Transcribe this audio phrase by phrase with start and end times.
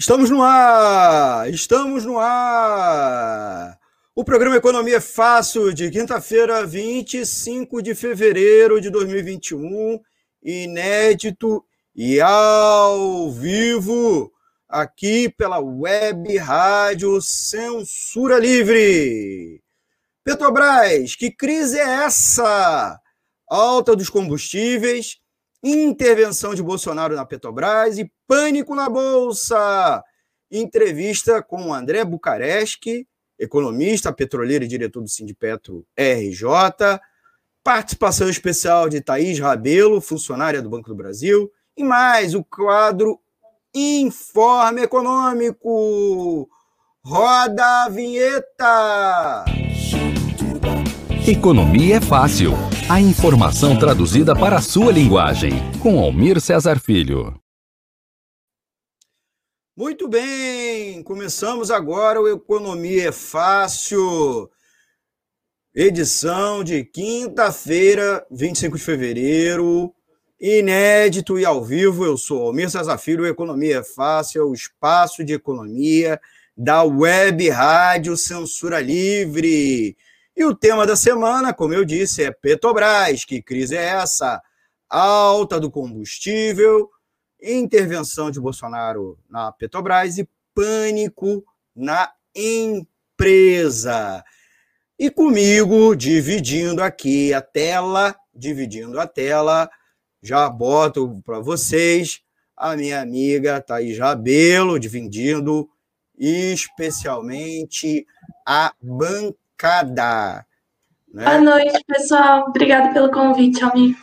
[0.00, 1.50] Estamos no ar!
[1.50, 3.76] Estamos no ar!
[4.14, 10.00] O programa Economia é Fácil, de quinta-feira, 25 de fevereiro de 2021,
[10.40, 11.64] inédito
[11.96, 14.32] e ao vivo,
[14.68, 19.60] aqui pela Web Rádio Censura Livre.
[20.22, 23.00] Petrobras, que crise é essa?
[23.48, 25.18] Alta dos combustíveis
[25.62, 30.04] intervenção de Bolsonaro na Petrobras e pânico na Bolsa.
[30.50, 33.06] Entrevista com André Bucaresc,
[33.38, 37.00] economista, petroleiro e diretor do Sindipetro RJ.
[37.64, 41.50] Participação especial de Thaís Rabelo, funcionária do Banco do Brasil.
[41.76, 43.18] E mais o quadro
[43.74, 46.48] Informe Econômico.
[47.04, 49.44] Roda a vinheta!
[51.26, 52.52] Economia é fácil.
[52.88, 55.52] A informação traduzida para a sua linguagem.
[55.80, 57.38] Com Almir Cesar Filho.
[59.78, 64.50] Muito bem, começamos agora o Economia é Fácil.
[65.72, 69.94] Edição de quinta-feira, 25 de fevereiro.
[70.40, 72.68] Inédito e ao vivo, eu sou Almir
[72.98, 76.20] Filho, Economia é Fácil, é o espaço de economia
[76.56, 79.96] da Web Rádio Censura Livre.
[80.36, 83.24] E o tema da semana, como eu disse, é Petrobras.
[83.24, 84.42] Que crise é essa?
[84.90, 86.90] Alta do combustível,
[87.42, 94.24] intervenção de Bolsonaro na Petrobras e pânico na empresa.
[94.98, 99.70] E comigo, dividindo aqui a tela, dividindo a tela,
[100.22, 102.20] já boto para vocês
[102.56, 105.68] a minha amiga Thaís Rabelo, dividindo
[106.18, 108.04] especialmente
[108.44, 110.46] a bancada cada.
[111.12, 111.24] Né?
[111.24, 112.46] Boa noite, pessoal.
[112.48, 113.98] Obrigado pelo convite, amigo.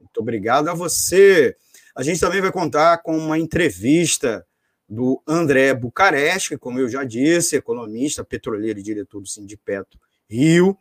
[0.00, 1.54] Muito obrigado a você.
[1.98, 4.46] A gente também vai contar com uma entrevista
[4.88, 9.98] do André Bucareste, como eu já disse, economista, petroleiro e diretor do Sindipetro
[10.30, 10.78] Rio.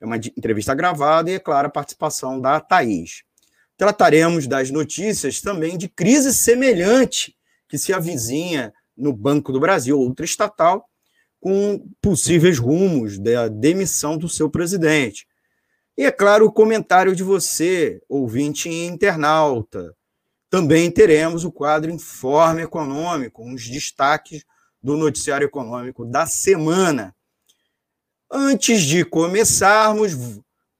[0.00, 3.24] É uma entrevista gravada e, é claro, a participação da Thaís.
[3.76, 7.36] Trataremos das notícias também de crise semelhante
[7.68, 10.88] que se avizinha no Banco do Brasil, outra estatal,
[11.38, 15.26] com possíveis rumos da demissão do seu presidente.
[15.94, 19.94] E, é claro, o comentário de você, ouvinte e internauta.
[20.54, 24.44] Também teremos o quadro Informe Econômico, os destaques
[24.80, 27.12] do noticiário econômico da semana.
[28.30, 30.12] Antes de começarmos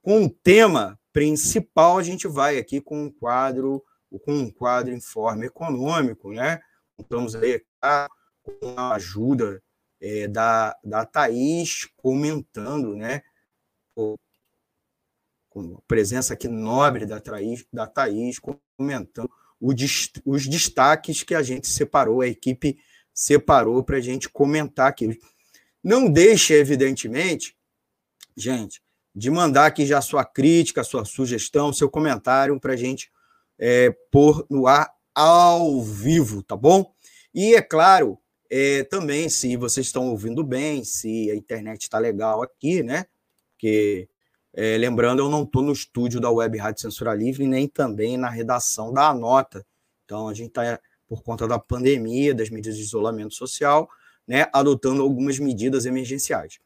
[0.01, 3.85] com o tema principal, a gente vai aqui com um quadro,
[4.25, 6.61] com um quadro Informe Econômico, né?
[6.97, 9.61] Estamos aí com a ajuda
[10.01, 13.23] é, da, da Thaís comentando, né?
[13.93, 14.15] Com
[15.59, 18.39] a presença aqui nobre da Thaís, da Thaís
[18.79, 19.29] comentando
[20.25, 22.79] os destaques que a gente separou, a equipe
[23.13, 25.19] separou para a gente comentar aqui.
[25.83, 27.57] Não deixe, evidentemente,
[28.37, 28.83] gente,
[29.15, 33.11] de mandar aqui já sua crítica, sua sugestão, seu comentário para a gente
[33.59, 36.93] é, pôr no ar ao vivo, tá bom?
[37.33, 38.19] E é claro,
[38.51, 43.07] é, também, se vocês estão ouvindo bem, se a internet está legal aqui, né?
[43.53, 44.09] Porque,
[44.57, 48.31] é, lembrando, eu não estou no estúdio da Web Rádio Censura Livre, nem também na
[48.31, 49.67] redação da Anota.
[50.05, 50.79] Então, a gente está,
[51.09, 53.89] por conta da pandemia, das medidas de isolamento social,
[54.27, 56.61] né, adotando algumas medidas emergenciais.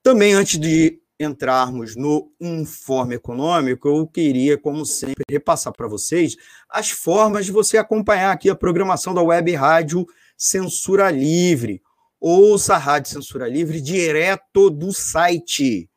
[0.00, 6.36] Também, antes de entrarmos no informe econômico, eu queria, como sempre, repassar para vocês
[6.70, 11.82] as formas de você acompanhar aqui a programação da Web Rádio Censura Livre.
[12.20, 15.90] Ouça a Rádio Censura Livre direto do site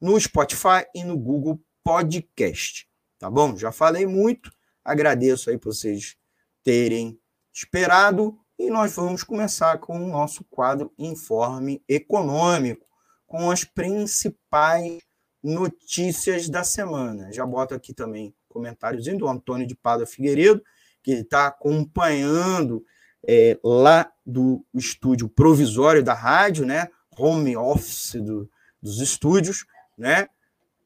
[0.00, 2.88] no Spotify e no Google Podcast.
[3.18, 3.56] Tá bom?
[3.56, 4.50] Já falei muito,
[4.84, 6.16] agradeço aí por vocês
[6.62, 7.20] terem
[7.52, 12.86] esperado e nós vamos começar com o nosso quadro Informe Econômico,
[13.26, 14.98] com as principais
[15.48, 17.32] notícias da semana.
[17.32, 20.62] Já boto aqui também comentários do Antônio de Pada Figueiredo,
[21.02, 22.84] que está acompanhando
[23.26, 26.88] é, lá do estúdio provisório da rádio, né?
[27.16, 28.48] Home office do,
[28.82, 29.64] dos estúdios,
[29.96, 30.28] né?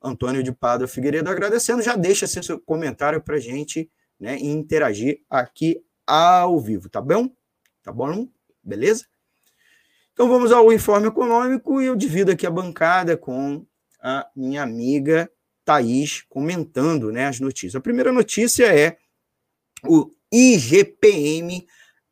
[0.03, 1.83] Antônio de Pada Figueiredo agradecendo.
[1.83, 7.29] Já deixa seu comentário para a gente né, interagir aqui ao vivo, tá bom?
[7.83, 8.29] Tá bom?
[8.63, 9.07] Beleza?
[10.13, 13.65] Então vamos ao informe econômico e eu divido aqui a bancada com
[14.03, 15.31] a minha amiga
[15.65, 17.77] Thaís comentando né, as notícias.
[17.77, 18.97] A primeira notícia é
[19.85, 21.67] o IGPM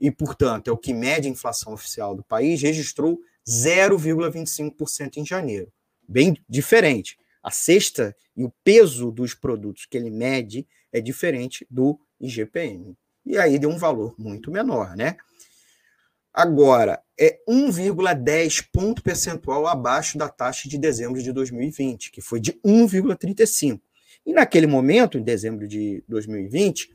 [0.00, 5.72] e, portanto, é o que mede a inflação oficial do país, registrou 0,25% em janeiro.
[6.08, 7.16] Bem diferente.
[7.42, 12.96] A cesta e o peso dos produtos que ele mede é diferente do IGPM.
[13.24, 15.16] E aí deu um valor muito menor, né?
[16.32, 22.52] Agora, é 1,10 ponto percentual abaixo da taxa de dezembro de 2020, que foi de
[22.64, 23.80] 1,35.
[24.24, 26.90] E naquele momento, em dezembro de 2020,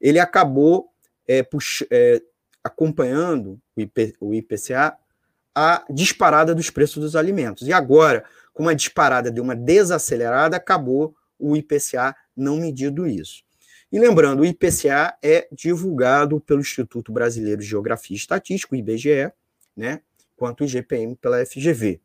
[0.00, 0.90] ele acabou
[1.26, 1.46] é,
[1.90, 2.22] é,
[2.62, 4.96] acompanhando o, IP, o IPCA
[5.54, 7.68] a disparada dos preços dos alimentos.
[7.68, 13.42] E agora, com uma disparada de uma desacelerada, acabou o IPCA não medindo isso.
[13.92, 19.30] E lembrando, o IPCA é divulgado pelo Instituto Brasileiro de Geografia e Estatística, o IBGE,
[19.76, 20.00] né,
[20.34, 22.00] quanto o IGPM pela FGV.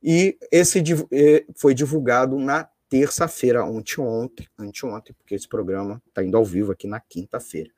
[0.00, 6.44] E esse eh, foi divulgado na terça-feira, ontem, anteontem, porque esse programa está indo ao
[6.44, 7.70] vivo aqui na quinta-feira.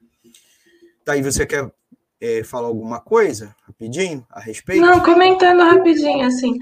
[1.07, 1.73] Daí você quer
[2.21, 4.83] é, falar alguma coisa rapidinho a respeito?
[4.83, 6.59] Não, comentando rapidinho, assim.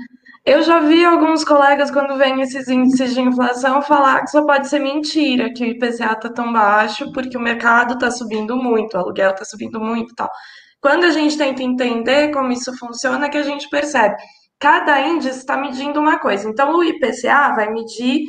[0.46, 4.68] Eu já vi alguns colegas, quando vem esses índices de inflação, falar que só pode
[4.68, 8.98] ser mentira, que o IPCA está tão baixo, porque o mercado está subindo muito, o
[9.00, 10.30] aluguel está subindo muito e tal.
[10.82, 14.16] Quando a gente tenta entender como isso funciona, é que a gente percebe.
[14.58, 16.46] Cada índice está medindo uma coisa.
[16.48, 18.24] Então, o IPCA vai medir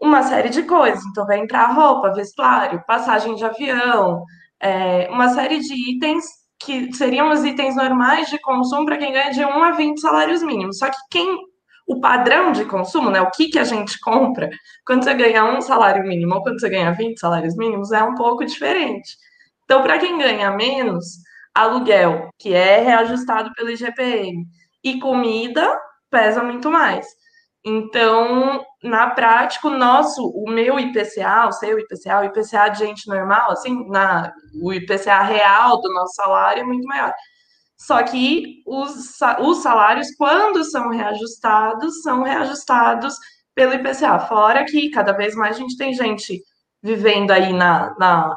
[0.00, 1.02] uma série de coisas.
[1.06, 4.22] Então, vai entrar roupa, vestuário, passagem de avião,
[4.60, 6.24] é, uma série de itens
[6.60, 10.42] que seriam os itens normais de consumo para quem ganha de 1 a 20 salários
[10.42, 10.78] mínimos.
[10.78, 11.38] Só que quem
[11.86, 14.50] o padrão de consumo, né, o que, que a gente compra,
[14.86, 18.14] quando você ganha um salário mínimo ou quando você ganha 20 salários mínimos, é um
[18.14, 19.16] pouco diferente.
[19.64, 21.06] Então, para quem ganha menos,
[21.54, 24.46] aluguel, que é reajustado pelo IGPM,
[24.84, 27.06] e comida pesa muito mais.
[27.64, 33.08] Então, na prática, o nosso, o meu IPCA, o seu IPCA, o IPCA de gente
[33.08, 37.12] normal, assim, na, o IPCA real do nosso salário é muito maior.
[37.76, 43.14] Só que os, os salários, quando são reajustados, são reajustados
[43.54, 44.18] pelo IPCA.
[44.20, 46.42] Fora que cada vez mais a gente tem gente
[46.82, 48.34] vivendo aí na, na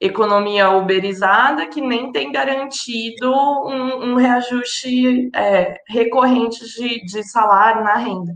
[0.00, 7.96] economia uberizada que nem tem garantido um, um reajuste é, recorrente de, de salário na
[7.96, 8.32] renda.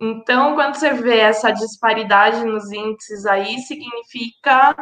[0.00, 4.76] Então, quando você vê essa disparidade nos índices aí, significa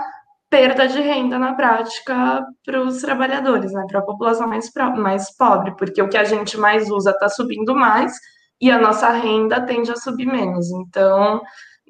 [0.50, 5.75] perda de renda na prática para os trabalhadores, né, para a população mais, mais pobre,
[5.76, 8.12] porque o que a gente mais usa está subindo mais
[8.61, 10.70] e a nossa renda tende a subir menos.
[10.70, 11.40] Então,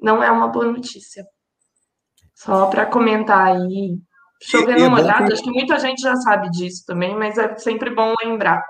[0.01, 1.25] não é uma boa notícia.
[2.33, 3.97] Só para comentar aí,
[4.41, 8.13] chovendo é molhado, acho que muita gente já sabe disso também, mas é sempre bom
[8.23, 8.63] lembrar.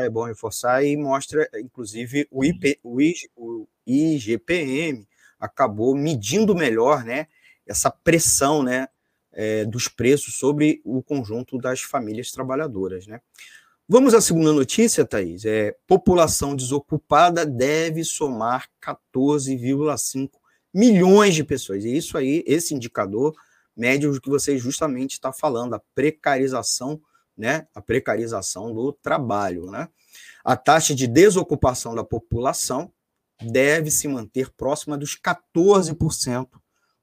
[0.00, 5.06] É bom reforçar e mostra, inclusive, o, IP, o, IG, o IGPM
[5.38, 7.26] acabou medindo melhor né,
[7.66, 8.88] essa pressão né,
[9.32, 13.06] é, dos preços sobre o conjunto das famílias trabalhadoras.
[13.06, 13.20] Né?
[13.88, 15.44] Vamos à segunda notícia, Thaís.
[15.44, 20.30] É, população desocupada deve somar 14,5
[20.74, 21.84] milhões de pessoas.
[21.84, 23.34] E isso aí, esse indicador
[23.76, 27.00] médio que você justamente está falando, a precarização,
[27.38, 27.68] né?
[27.72, 29.88] A precarização do trabalho, né?
[30.44, 32.92] A taxa de desocupação da população
[33.40, 36.48] deve se manter próxima dos 14%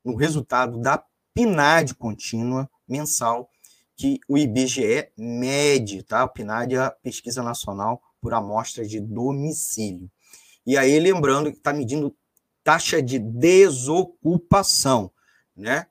[0.03, 3.49] no resultado da PNAD contínua mensal
[3.95, 6.25] que o IBGE mede, tá?
[6.25, 10.11] O PNAD é a Pesquisa Nacional por Amostra de Domicílio.
[10.65, 12.13] E aí, lembrando que está medindo
[12.63, 15.11] taxa de desocupação,
[15.55, 15.87] né?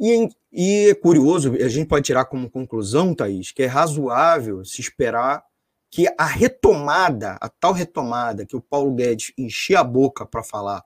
[0.00, 4.82] E, e é curioso, a gente pode tirar como conclusão, Thaís, que é razoável se
[4.82, 5.42] esperar
[5.90, 10.84] que a retomada, a tal retomada que o Paulo Guedes enchia a boca para falar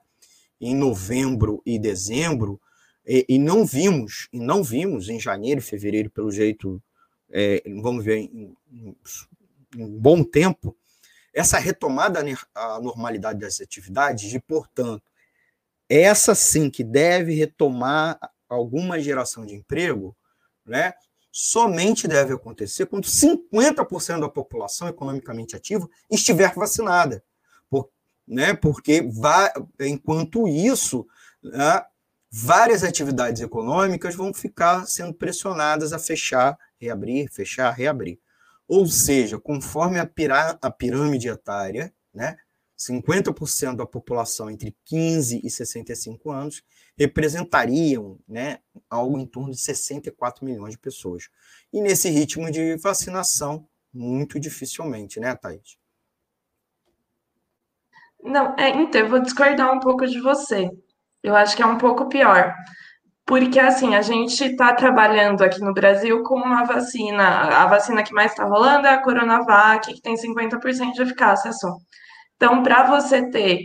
[0.59, 2.59] em novembro e dezembro,
[3.05, 6.81] e, e, não vimos, e não vimos em janeiro e fevereiro, pelo jeito,
[7.29, 8.95] é, vamos ver, em, em,
[9.75, 10.75] em, um bom tempo,
[11.33, 12.23] essa retomada
[12.55, 15.03] à normalidade das atividades, e, portanto,
[15.89, 20.15] essa sim que deve retomar alguma geração de emprego,
[20.65, 20.93] né,
[21.31, 27.23] somente deve acontecer quando 50% da população economicamente ativa estiver vacinada.
[27.69, 27.89] Por,
[28.27, 29.07] né, porque
[29.79, 31.07] enquanto isso,
[31.43, 31.83] né,
[32.31, 38.19] várias atividades econômicas vão ficar sendo pressionadas a fechar, reabrir, fechar, reabrir.
[38.67, 40.09] Ou seja, conforme a,
[40.61, 42.37] a pirâmide etária, né,
[42.77, 46.63] 50% da população entre 15 e 65 anos
[46.97, 51.29] representariam né, algo em torno de 64 milhões de pessoas.
[51.71, 55.77] E nesse ritmo de vacinação, muito dificilmente, né, Thaís?
[58.23, 60.69] Não, é, então, eu vou discordar um pouco de você.
[61.23, 62.53] Eu acho que é um pouco pior.
[63.25, 67.23] Porque, assim, a gente está trabalhando aqui no Brasil com uma vacina.
[67.61, 71.75] A vacina que mais está rolando é a Coronavac, que tem 50% de eficácia só.
[72.35, 73.59] Então, para você ter,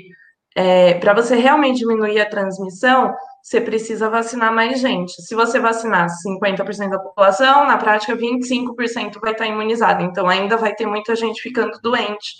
[0.54, 5.21] é, para você realmente diminuir a transmissão, você precisa vacinar mais gente.
[5.23, 10.02] Se você vacinar 50% da população, na prática 25% vai estar imunizado.
[10.02, 12.37] Então, ainda vai ter muita gente ficando doente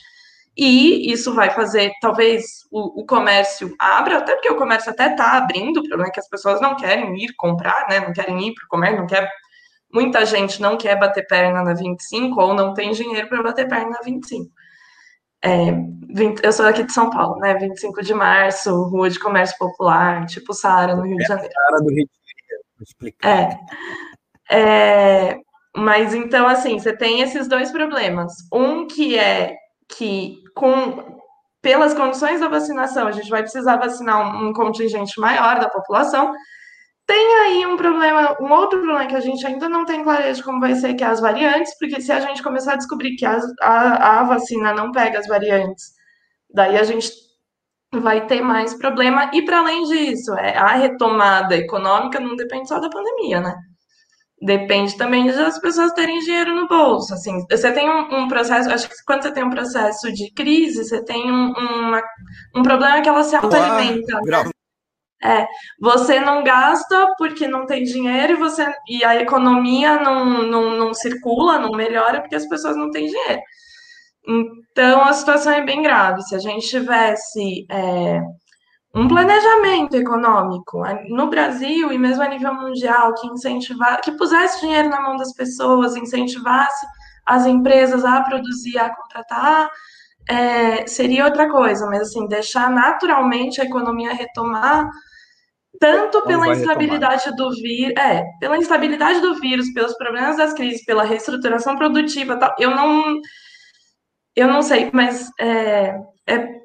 [0.57, 5.39] e isso vai fazer, talvez, o, o, comércio abra, até porque o comércio até está
[5.39, 8.01] abrindo, o problema é que as pessoas não querem ir comprar, né?
[8.01, 9.31] Não querem ir para o comércio, não quer.
[9.93, 13.91] Muita gente não quer bater perna na 25 ou não tem dinheiro para bater perna
[13.91, 14.51] na 25.
[15.45, 15.73] É,
[16.15, 17.55] 20, eu sou aqui de São Paulo, né?
[17.55, 21.53] 25 de março, Rua de Comércio Popular, tipo Saara, no Rio de Janeiro.
[21.53, 23.29] Saara do Rio de Janeiro, vou explicar.
[23.29, 24.59] É,
[25.31, 25.41] é,
[25.77, 28.33] mas então, assim, você tem esses dois problemas.
[28.53, 29.57] Um que é
[29.89, 31.21] que com
[31.63, 36.35] pelas condições da vacinação, a gente vai precisar vacinar um, um contingente maior da população.
[37.07, 40.45] Tem aí um problema, um outro problema que a gente ainda não tem clareza de
[40.45, 43.27] como vai ser, que é as variantes, porque se a gente começar a descobrir que
[43.27, 45.93] as, a, a vacina não pega as variantes,
[46.53, 47.11] daí a gente
[47.93, 49.31] vai ter mais problema.
[49.35, 53.55] E para além disso, é, a retomada econômica não depende só da pandemia, né?
[54.43, 57.15] depende também das pessoas terem dinheiro no bolso.
[57.15, 60.85] Assim, você tem um, um, processo, acho que quando você tem um processo de crise,
[60.85, 62.03] você tem um, uma,
[62.57, 64.21] um problema que ela se autoalimenta.
[64.21, 64.51] Né?
[65.25, 65.47] É,
[65.81, 70.95] você não gasta porque não tem dinheiro e, você, e a economia não, não, não
[70.95, 73.41] circula, não melhora porque as pessoas não têm dinheiro.
[74.71, 76.23] Então a situação é bem grave.
[76.23, 78.21] Se a gente tivesse é,
[78.95, 84.89] um planejamento econômico no Brasil e mesmo a nível mundial que incentivar, que pusesse dinheiro
[84.89, 86.87] na mão das pessoas, incentivasse
[87.25, 89.71] as empresas a produzir, a contratar,
[90.29, 94.89] é, seria outra coisa, mas assim, deixar naturalmente a economia retomar,
[95.83, 97.37] tanto pela instabilidade retomar.
[97.37, 102.55] do vírus, é, pela instabilidade do vírus, pelos problemas das crises, pela reestruturação produtiva, tal,
[102.57, 103.21] eu não
[104.37, 105.97] eu não sei, mas é,
[106.27, 106.63] é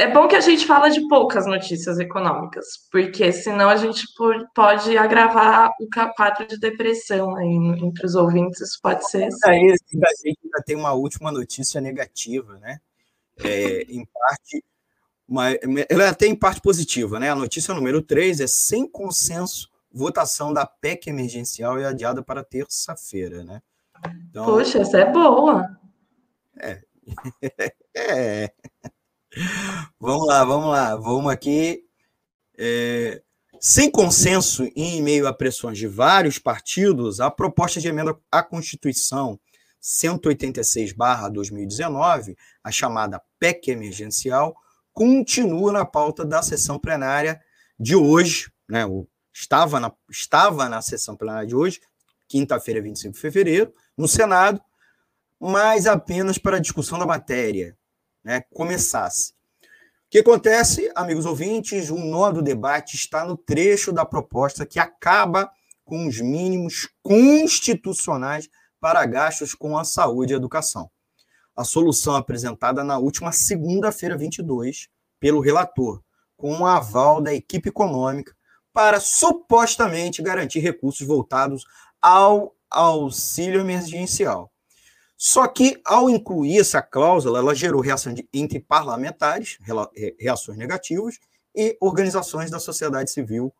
[0.00, 4.04] é bom que a gente fala de poucas notícias econômicas, porque senão a gente
[4.54, 7.48] pode agravar o quadro de depressão aí
[7.82, 9.28] entre os ouvintes, isso pode ser.
[9.44, 12.78] Aí, a gente ainda tem uma última notícia negativa, né?
[13.42, 14.64] É, em parte,
[15.28, 15.50] uma,
[15.88, 17.30] ela é até em parte positiva, né?
[17.30, 23.44] A notícia número 3 é sem consenso, votação da PEC emergencial é adiada para terça-feira,
[23.44, 23.60] né?
[24.30, 25.78] Então, Poxa, essa é boa.
[26.56, 26.80] É.
[27.94, 28.52] é.
[30.00, 30.96] Vamos lá, vamos lá.
[30.96, 31.84] Vamos aqui.
[32.56, 33.20] É,
[33.60, 38.42] sem consenso e em meio a pressões de vários partidos, a proposta de emenda à
[38.42, 39.40] Constituição
[39.82, 44.54] 186-2019, a chamada PEC emergencial,
[44.98, 47.40] continua na pauta da sessão plenária
[47.78, 48.82] de hoje, né?
[49.32, 51.80] Estava na, estava na sessão plenária de hoje,
[52.26, 54.60] quinta-feira, 25 de fevereiro, no Senado,
[55.38, 57.78] mas apenas para a discussão da matéria
[58.24, 59.34] né, começasse.
[59.62, 61.90] O que acontece, amigos ouvintes?
[61.90, 65.48] O nó do debate está no trecho da proposta que acaba
[65.84, 68.48] com os mínimos constitucionais
[68.80, 70.90] para gastos com a saúde e a educação.
[71.58, 74.88] A solução apresentada na última segunda-feira, 22,
[75.18, 76.00] pelo relator,
[76.36, 78.32] com o aval da equipe econômica
[78.72, 81.64] para supostamente garantir recursos voltados
[82.00, 84.52] ao auxílio emergencial.
[85.16, 89.58] Só que, ao incluir essa cláusula, ela gerou reação de, entre parlamentares,
[90.16, 91.18] reações negativas,
[91.52, 93.52] e organizações da sociedade civil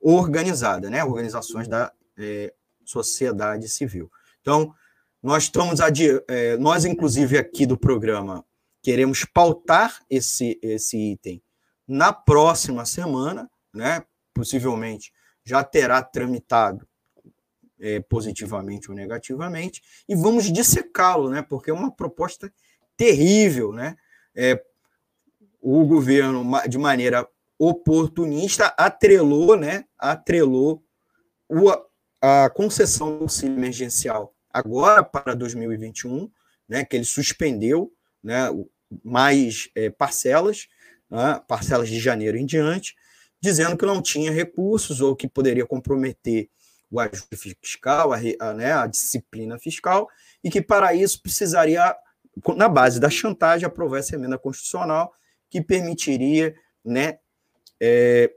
[0.00, 1.04] organizada, né?
[1.04, 2.52] organizações da é,
[2.84, 4.10] sociedade civil.
[4.40, 4.74] Então,
[5.24, 5.80] nós estamos
[6.28, 8.44] é, nós, inclusive, aqui do programa,
[8.82, 11.42] queremos pautar esse, esse item
[11.88, 14.04] na próxima semana, né?
[14.34, 16.86] possivelmente já terá tramitado
[17.80, 21.40] é, positivamente ou negativamente, e vamos dissecá-lo, né?
[21.40, 22.52] porque é uma proposta
[22.94, 23.72] terrível.
[23.72, 23.96] Né?
[24.34, 24.62] É,
[25.58, 27.26] o governo, de maneira
[27.58, 29.86] oportunista, atrelou, né?
[29.98, 30.84] atrelou
[31.48, 31.70] o,
[32.20, 36.30] a concessão do auxílio emergencial agora para 2021,
[36.68, 36.84] né?
[36.84, 38.48] que ele suspendeu né?
[39.02, 40.68] mais é, parcelas,
[41.10, 41.42] né?
[41.48, 42.94] parcelas de janeiro em diante,
[43.40, 46.48] dizendo que não tinha recursos ou que poderia comprometer
[46.90, 50.08] o ajuste fiscal, a, a, né, a disciplina fiscal,
[50.44, 51.94] e que para isso precisaria,
[52.56, 55.12] na base da chantagem, aprovar essa emenda constitucional
[55.50, 57.18] que permitiria né,
[57.80, 58.32] é,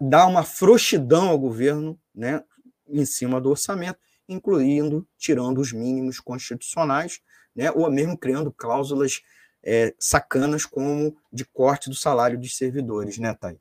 [0.00, 2.42] dar uma frouxidão ao governo né,
[2.88, 7.20] em cima do orçamento, incluindo, tirando os mínimos constitucionais,
[7.54, 9.22] né, ou mesmo criando cláusulas
[9.64, 13.58] é, sacanas como de corte do salário dos servidores, né, Thais?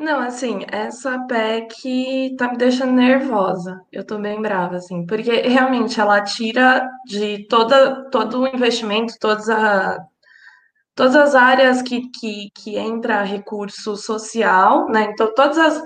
[0.00, 3.82] Não, assim, essa PEC tá me deixando nervosa.
[3.92, 9.50] Eu tô bem brava, assim, porque realmente ela tira de toda, todo o investimento, todas,
[9.50, 9.98] a,
[10.94, 15.10] todas as áreas que, que, que entra recurso social, né?
[15.12, 15.82] Então, todas as,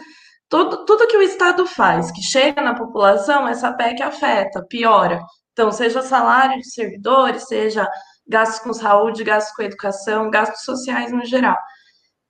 [0.54, 5.20] todo, tudo que o Estado faz, que chega na população, essa PEC afeta, piora.
[5.52, 7.88] Então, seja salário de servidores, seja
[8.24, 11.56] gastos com saúde, gastos com educação, gastos sociais no geral.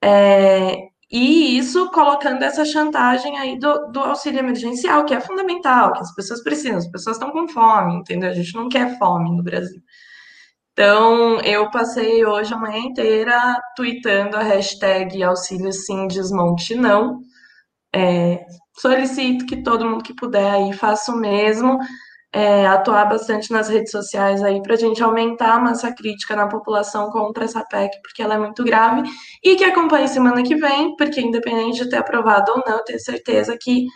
[0.03, 0.75] É,
[1.11, 6.15] e isso colocando essa chantagem aí do, do, auxílio emergencial, que é fundamental, que as
[6.15, 8.31] pessoas precisam, as pessoas estão com fome, entendeu?
[8.31, 9.83] A gente não quer fome no Brasil.
[10.73, 17.21] Então, eu passei hoje a manhã inteira tweetando a hashtag auxílio sim, desmonte não.
[17.95, 18.45] É,
[18.77, 21.79] solicito que todo mundo que puder aí faça o mesmo
[22.33, 26.49] é, atuar bastante nas redes sociais aí para a gente aumentar a massa crítica na
[26.49, 29.09] população contra essa PEC, porque ela é muito grave,
[29.43, 32.99] e que acompanhe semana que vem, porque independente de ter aprovado ou não, eu tenho
[32.99, 33.87] certeza que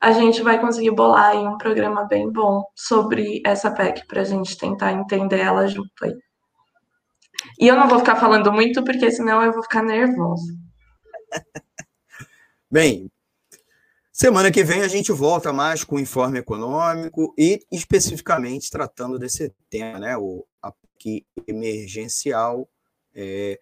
[0.00, 4.24] a gente vai conseguir bolar aí um programa bem bom sobre essa PEC para a
[4.24, 6.14] gente tentar entender ela junto aí.
[7.58, 10.52] E eu não vou ficar falando muito, porque senão eu vou ficar nervosa.
[12.70, 13.10] Bem,
[14.20, 19.54] Semana que vem a gente volta mais com o informe econômico e especificamente tratando desse
[19.70, 20.16] tema, né?
[20.16, 22.68] O aqui emergencial.
[23.14, 23.60] É...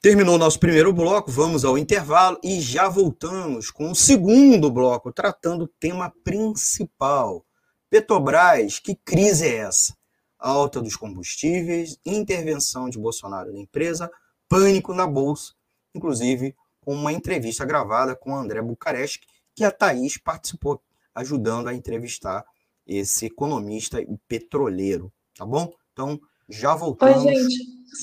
[0.00, 5.12] Terminou o nosso primeiro bloco, vamos ao intervalo e já voltamos com o segundo bloco,
[5.12, 7.44] tratando o tema principal.
[7.90, 9.96] Petrobras, que crise é essa?
[10.38, 14.08] alta dos combustíveis, intervenção de Bolsonaro na empresa,
[14.48, 15.54] Pânico na Bolsa,
[15.92, 19.22] inclusive com uma entrevista gravada com André Bucaresc,
[19.54, 20.80] que a Thaís participou,
[21.14, 22.44] ajudando a entrevistar
[22.86, 25.72] esse economista e petroleiro, tá bom?
[25.92, 27.24] Então, já voltamos.
[27.24, 27.54] Oi, gente,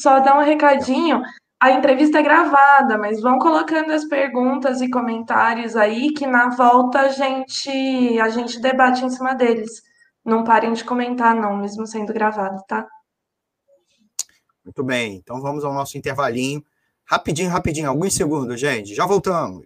[0.01, 1.21] só dar um recadinho.
[1.59, 7.01] A entrevista é gravada, mas vão colocando as perguntas e comentários aí que na volta
[7.01, 9.81] a gente a gente debate em cima deles.
[10.23, 12.87] Não parem de comentar não, mesmo sendo gravado, tá?
[14.63, 15.15] Muito bem.
[15.15, 16.63] Então vamos ao nosso intervalinho.
[17.03, 18.93] Rapidinho, rapidinho, alguns segundos, gente.
[18.93, 19.65] Já voltamos.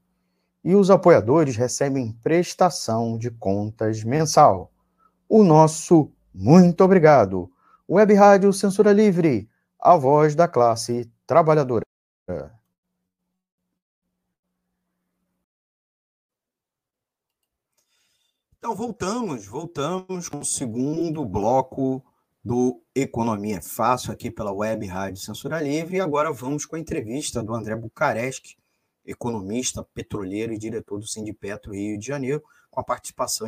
[0.63, 4.71] E os apoiadores recebem prestação de contas mensal
[5.33, 7.49] o nosso muito obrigado.
[7.89, 11.85] Web Rádio Censura Livre, a voz da classe trabalhadora.
[18.57, 22.03] Então voltamos, voltamos com o segundo bloco
[22.43, 27.41] do Economia Fácil aqui pela Web Rádio Censura Livre e agora vamos com a entrevista
[27.41, 28.57] do André Bucaresc,
[29.05, 33.47] economista, petroleiro e diretor do Sindipetro Rio de Janeiro, com a participação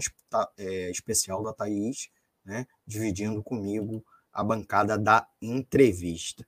[0.58, 2.10] é, especial da Thaís,
[2.44, 6.46] né, dividindo comigo a bancada da entrevista.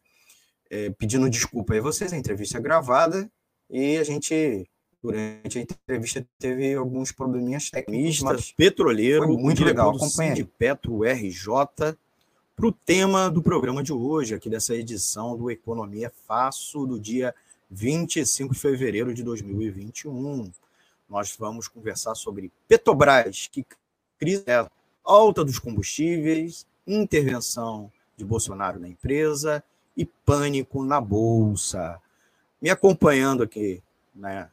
[0.69, 3.31] É, pedindo desculpa aí vocês, a entrevista é gravada
[3.69, 4.67] e a gente,
[5.01, 11.03] durante a entrevista, teve alguns probleminhas técnicos, mas petroleiro, Foi muito legal acompanhar de Petro
[11.03, 11.47] RJ,
[12.55, 17.35] para o tema do programa de hoje, aqui dessa edição do Economia Fácil, do dia
[17.75, 20.49] 25 de fevereiro de 2021
[21.09, 23.65] nós vamos conversar sobre Petrobras, que
[24.17, 24.65] crise é
[25.03, 29.61] alta dos combustíveis, intervenção de Bolsonaro na empresa
[29.95, 32.01] e pânico na bolsa.
[32.61, 33.83] Me acompanhando aqui,
[34.15, 34.49] né,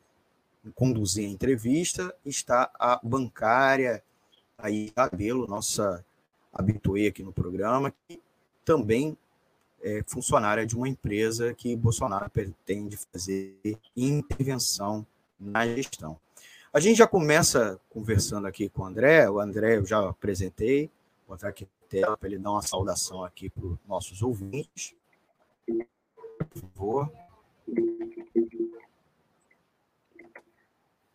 [0.75, 4.03] conduzir a entrevista, está a bancária
[4.59, 6.05] aí Cabelo, nossa
[6.53, 8.21] habituê aqui no programa, que
[8.65, 9.17] também
[9.83, 13.57] é funcionária de uma empresa que Bolsonaro pretende fazer
[13.97, 15.05] intervenção
[15.39, 16.19] na gestão.
[16.73, 19.29] A gente já começa conversando aqui com o André.
[19.29, 20.91] O André eu já apresentei.
[21.27, 24.95] Vou botar aqui tela para ele dar uma saudação aqui para os nossos ouvintes.
[25.67, 27.13] Por favor.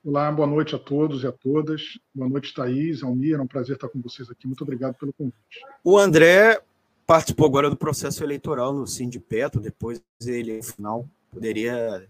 [0.05, 1.99] Olá, boa noite a todos e a todas.
[2.13, 3.35] Boa noite, Thaís, Almir.
[3.35, 4.45] É um prazer estar com vocês aqui.
[4.45, 5.59] Muito obrigado pelo convite.
[5.83, 6.61] O André
[7.07, 9.61] participou agora do processo eleitoral no Sindipeto.
[9.61, 12.05] Depois ele, no final, poderia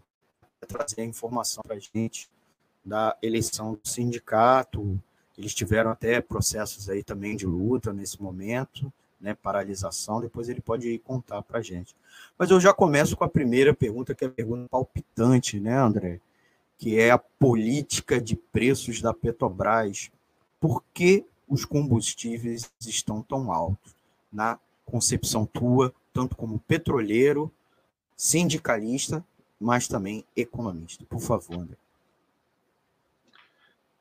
[0.67, 2.27] trazer a informação para a gente
[2.83, 4.99] da eleição do sindicato.
[5.38, 10.19] Eles tiveram até processos aí também de luta nesse momento, né, paralisação.
[10.19, 11.95] Depois ele pode contar para a gente.
[12.38, 16.19] Mas eu já começo com a primeira pergunta, que é a pergunta palpitante, né, André?
[16.75, 20.10] Que é a política de preços da Petrobras.
[20.60, 23.95] Por que os combustíveis estão tão altos?
[24.31, 27.52] Na concepção tua, tanto como petroleiro,
[28.15, 29.23] sindicalista,
[29.60, 31.06] mas também economista.
[31.06, 31.78] Por favor, André.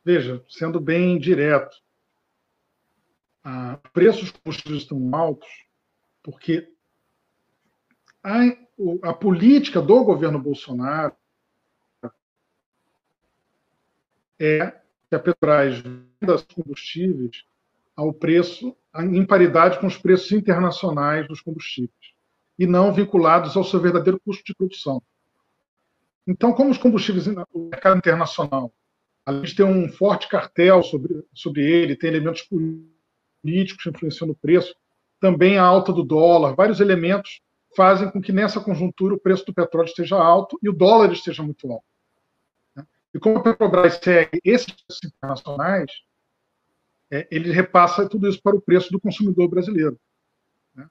[0.05, 1.77] Veja, sendo bem direto,
[3.43, 5.67] ah, preços combustíveis estão altos
[6.23, 6.73] porque
[8.23, 8.41] a,
[9.03, 11.15] a política do governo Bolsonaro
[14.39, 14.73] é
[15.09, 17.45] que a Petrobras venda combustíveis
[17.95, 22.15] ao preço em paridade com os preços internacionais dos combustíveis
[22.59, 25.03] e não vinculados ao seu verdadeiro custo de produção.
[26.27, 28.73] Então, como os combustíveis no mercado internacional
[29.27, 32.49] além de ter um forte cartel sobre, sobre ele, tem elementos
[33.43, 34.73] políticos influenciando o preço,
[35.19, 37.41] também a alta do dólar, vários elementos
[37.77, 41.43] fazem com que nessa conjuntura o preço do petróleo esteja alto e o dólar esteja
[41.43, 41.85] muito alto.
[42.77, 42.87] Né?
[43.13, 44.73] E como a Petrobras segue esses
[45.05, 45.91] internacionais,
[47.11, 49.99] é, ele repassa tudo isso para o preço do consumidor brasileiro.
[50.75, 50.89] Né?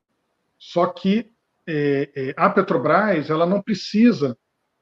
[0.58, 1.32] Só que
[1.68, 4.38] é, é, a Petrobras ela não precisa.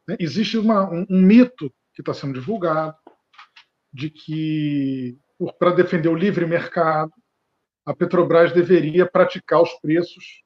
[0.07, 2.95] Né, existe uma, um, um mito que está sendo divulgado
[3.91, 5.17] de que,
[5.59, 7.11] para defender o livre mercado,
[7.85, 10.41] a Petrobras deveria praticar os preços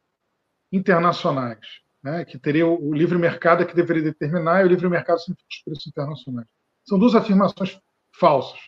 [0.71, 1.59] internacionais,
[2.03, 2.25] né?
[2.25, 5.47] que teria o, o livre mercado é que deveria determinar e o livre mercado significa
[5.49, 6.47] os preços internacionais.
[6.83, 7.79] São duas afirmações
[8.11, 8.59] falsas.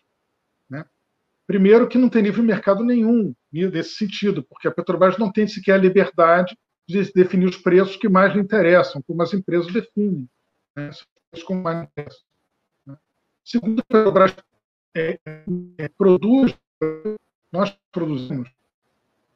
[1.50, 5.74] Primeiro, que não tem livre mercado nenhum nesse sentido, porque a Petrobras não tem sequer
[5.74, 6.56] a liberdade
[6.88, 10.30] de definir os preços que mais lhe interessam, como as empresas definem.
[10.76, 10.92] Né?
[11.48, 12.22] Como mais interessam.
[12.86, 12.96] Né?
[13.44, 14.36] Segundo, a Petrobras
[14.96, 15.20] é,
[15.80, 16.56] é, produz,
[17.52, 18.48] nós produzimos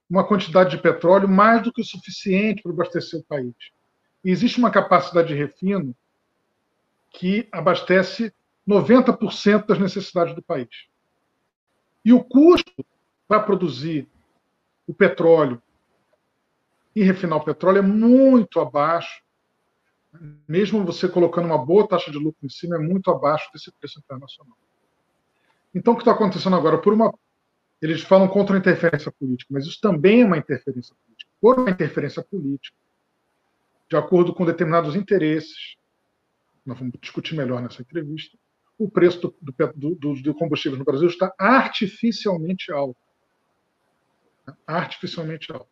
[0.07, 3.55] uma quantidade de petróleo mais do que o suficiente para abastecer o país.
[4.23, 5.95] E existe uma capacidade de refino
[7.09, 8.31] que abastece
[8.69, 10.92] 90% das necessidades do país.
[12.03, 12.85] E o custo
[13.27, 14.07] para produzir
[14.87, 15.61] o petróleo
[16.95, 19.23] e refinar o petróleo é muito abaixo,
[20.47, 23.99] mesmo você colocando uma boa taxa de lucro em cima, é muito abaixo desse preço
[23.99, 24.57] internacional.
[25.73, 26.77] Então, o que está acontecendo agora?
[26.77, 27.11] Por uma,
[27.81, 31.31] eles falam contra a interferência política, mas isso também é uma interferência política.
[31.41, 32.77] Por uma interferência política,
[33.89, 35.77] de acordo com determinados interesses,
[36.65, 38.37] nós vamos discutir melhor nessa entrevista,
[38.83, 42.97] o preço do, do, do, do combustível no Brasil está artificialmente alto.
[44.67, 45.67] Artificialmente alto.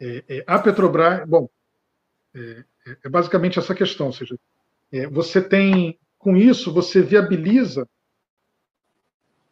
[0.00, 1.48] É, é, a Petrobras, bom,
[2.34, 4.38] é, é, é, basicamente essa questão, ou seja,
[4.90, 7.86] é, você tem, com isso, você viabiliza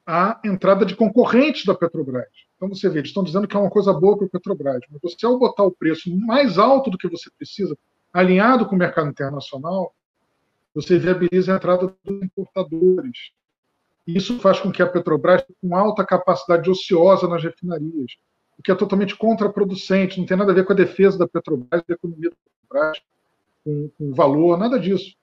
[0.06, 2.28] a entrada de concorrentes da Petrobras.
[2.56, 5.00] Então você vê, eles estão dizendo que é uma coisa boa para a Petrobras, mas
[5.02, 7.76] você, ao botar o preço mais alto do que você precisa,
[8.10, 9.94] alinhado com o mercado internacional,
[10.78, 13.32] você viabiliza a entrada dos importadores.
[14.06, 18.12] Isso faz com que a Petrobras tenha uma alta capacidade ociosa nas refinarias,
[18.56, 21.82] o que é totalmente contraproducente, não tem nada a ver com a defesa da Petrobras,
[21.84, 23.02] da economia da Petrobras,
[23.64, 25.16] com, com valor, nada disso.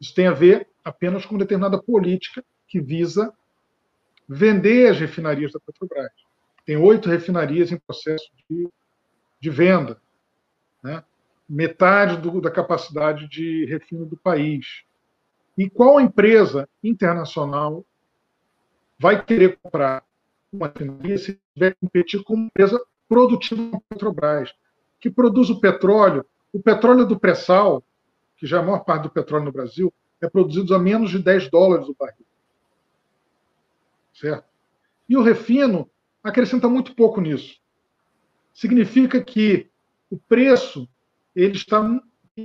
[0.00, 3.32] Isso tem a ver apenas com determinada política que visa
[4.28, 6.10] vender as refinarias da Petrobras.
[6.64, 8.68] Tem oito refinarias em processo de,
[9.40, 10.02] de venda,
[10.82, 11.04] né?
[11.48, 14.84] metade do, da capacidade de refino do país.
[15.56, 17.84] E qual empresa internacional
[18.98, 20.04] vai querer comprar
[20.52, 24.54] uma refinaria se tiver que competir com uma empresa produtiva da Petrobras,
[25.00, 26.24] que produz o petróleo?
[26.52, 27.82] O petróleo do pré-sal,
[28.36, 31.18] que já é a maior parte do petróleo no Brasil, é produzido a menos de
[31.18, 32.26] 10 dólares o barril.
[34.14, 34.44] Certo?
[35.08, 35.90] E o refino
[36.22, 37.60] acrescenta muito pouco nisso.
[38.52, 39.70] Significa que
[40.10, 40.88] o preço
[41.34, 41.82] ele está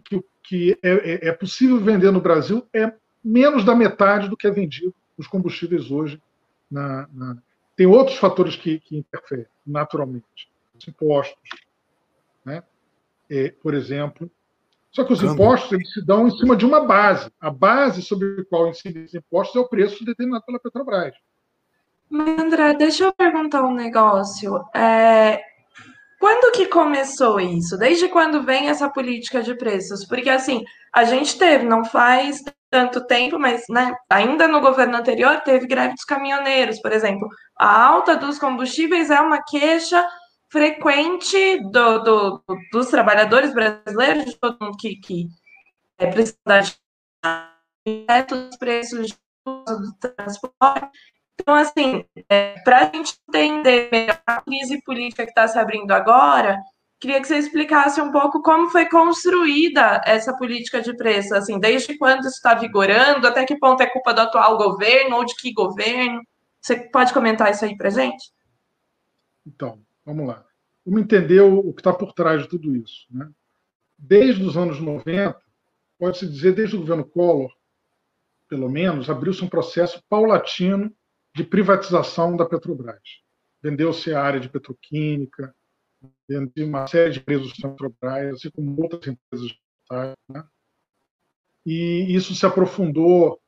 [0.03, 2.93] que, que é, é, é possível vender no Brasil é
[3.23, 6.21] menos da metade do que é vendido os combustíveis hoje.
[6.69, 7.37] Na, na...
[7.75, 10.49] Tem outros fatores que, que interferem, naturalmente.
[10.77, 11.49] Os impostos,
[12.45, 12.63] né?
[13.29, 14.29] É, por exemplo.
[14.91, 17.31] Só que os impostos eles se dão em cima de uma base.
[17.39, 21.15] A base sobre a qual incidem os impostos é o preço determinado pela Petrobras.
[22.09, 24.61] Mas, André, deixa eu perguntar um negócio.
[24.75, 25.41] É,
[26.19, 27.77] quando que começou isso?
[27.77, 30.05] Desde quando vem essa política de preços?
[30.05, 35.41] Porque assim, a gente teve, não faz tanto tempo, mas né, ainda no governo anterior
[35.41, 37.27] teve greve dos caminhoneiros, por exemplo.
[37.59, 40.07] A alta dos combustíveis é uma queixa
[40.49, 45.27] frequente do, do, dos trabalhadores brasileiros, de todo mundo que, que
[45.97, 46.37] é, precisa
[48.29, 50.89] dos preços do transporte.
[51.39, 55.91] Então, assim, é, para a gente entender melhor a crise política que está se abrindo
[55.91, 56.57] agora,
[57.01, 61.97] queria que você explicasse um pouco como foi construída essa política de preço, assim, desde
[61.97, 65.51] quando isso está vigorando, até que ponto é culpa do atual governo ou de que
[65.51, 66.21] governo?
[66.61, 68.31] Você pode comentar isso aí para gente?
[69.45, 70.45] Então, vamos lá.
[70.85, 73.07] Vamos entender o, que está por trás de tudo isso.
[73.09, 73.27] Né?
[73.97, 75.35] Desde os anos 90,
[75.97, 77.51] pode-se dizer, desde o governo Collor,
[78.47, 80.93] pelo menos, abriu-se um processo paulatino
[81.33, 83.01] de privatização da Petrobras.
[83.59, 85.55] Vendeu-se a área de petroquímica,
[86.27, 89.57] vendeu uma série de empresas Petrobras, assim como outras empresas.
[90.29, 90.43] Né?
[91.65, 93.39] E isso se aprofundou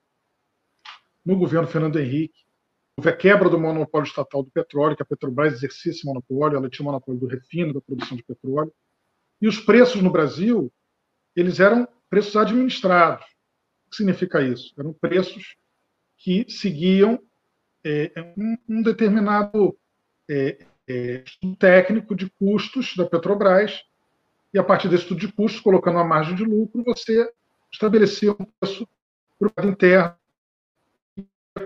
[1.26, 2.44] no governo Fernando Henrique.
[2.98, 6.70] Houve a quebra do monopólio estatal do petróleo, que a Petrobras exercia esse monopólio, ela
[6.70, 8.74] tinha o monopólio do refino, da produção de petróleo.
[9.42, 10.72] E os preços no Brasil,
[11.36, 13.26] eles eram preços administrados.
[13.88, 14.74] O que significa isso?
[14.78, 15.56] Eram preços
[16.18, 17.20] que seguiam
[17.84, 19.78] é, um, um, determinado
[20.30, 23.84] é, é, estudo técnico de custos da Petrobras,
[24.54, 27.30] e a partir desse estudo de custos, colocando uma margem de lucro, você
[27.72, 28.88] estabelecia um preço
[29.40, 30.16] para o mercado interno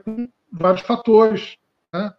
[0.04, 1.58] com vários fatores,
[1.94, 2.14] né?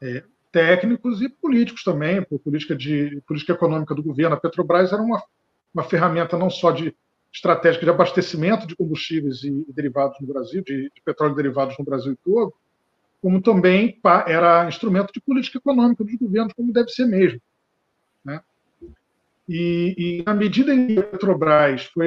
[0.00, 4.34] é, técnicos e políticos também, por política, de, política econômica do governo.
[4.34, 5.22] A Petrobras era uma,
[5.74, 6.94] uma ferramenta não só de
[7.32, 11.76] estratégica de abastecimento de combustíveis e, e derivados no Brasil, de, de, petróleo e derivados
[11.78, 12.54] no Brasil todo,
[13.26, 17.40] como também era instrumento de política econômica dos governos, como deve ser mesmo.
[18.24, 18.40] Né?
[19.48, 22.06] E, e, na medida em que a Petrobras foi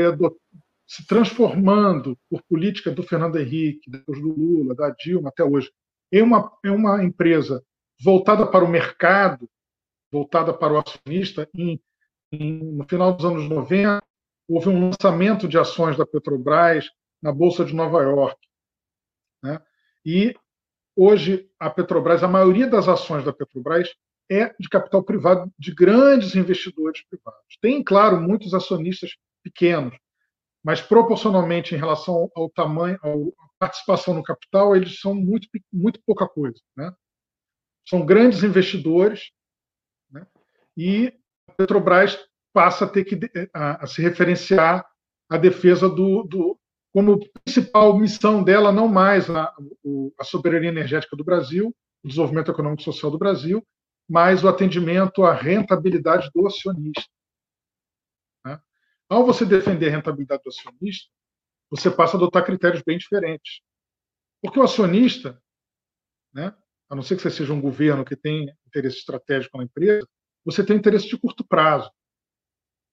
[0.88, 5.70] se transformando por política do Fernando Henrique, depois do Lula, da Dilma até hoje,
[6.10, 7.62] em uma, em uma empresa
[8.02, 9.50] voltada para o mercado,
[10.10, 11.82] voltada para o acionista, em,
[12.32, 14.02] em, no final dos anos 90,
[14.48, 16.90] houve um lançamento de ações da Petrobras
[17.22, 18.40] na Bolsa de Nova York.
[19.44, 19.62] Né?
[20.06, 20.34] E
[21.00, 23.90] hoje a Petrobras, a maioria das ações da Petrobras
[24.30, 27.58] é de capital privado, de grandes investidores privados.
[27.62, 29.98] Tem, claro, muitos acionistas pequenos,
[30.62, 36.28] mas proporcionalmente em relação ao tamanho, à participação no capital, eles são muito, muito pouca
[36.28, 36.60] coisa.
[36.76, 36.94] Né?
[37.88, 39.32] São grandes investidores
[40.12, 40.28] né?
[40.76, 41.14] e
[41.48, 42.20] a Petrobras
[42.52, 43.18] passa a ter que
[43.54, 44.86] a, a se referenciar
[45.30, 46.60] à defesa do, do,
[46.92, 49.54] como principal missão dela, não mais a,
[50.20, 53.66] a soberania energética do Brasil, o desenvolvimento econômico e social do Brasil,
[54.10, 57.06] mas o atendimento à rentabilidade do acionista.
[58.46, 58.60] Né?
[59.08, 61.10] Ao você defender a rentabilidade do acionista,
[61.70, 63.62] você passa a adotar critérios bem diferentes.
[64.42, 65.40] Porque o acionista,
[66.34, 66.56] né,
[66.90, 70.08] a não ser que você seja um governo que tem interesse estratégico na empresa,
[70.44, 71.92] você tem interesse de curto prazo.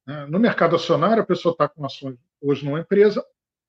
[0.06, 0.26] Né?
[0.26, 3.24] No mercado acionário, a pessoa está com ações hoje numa empresa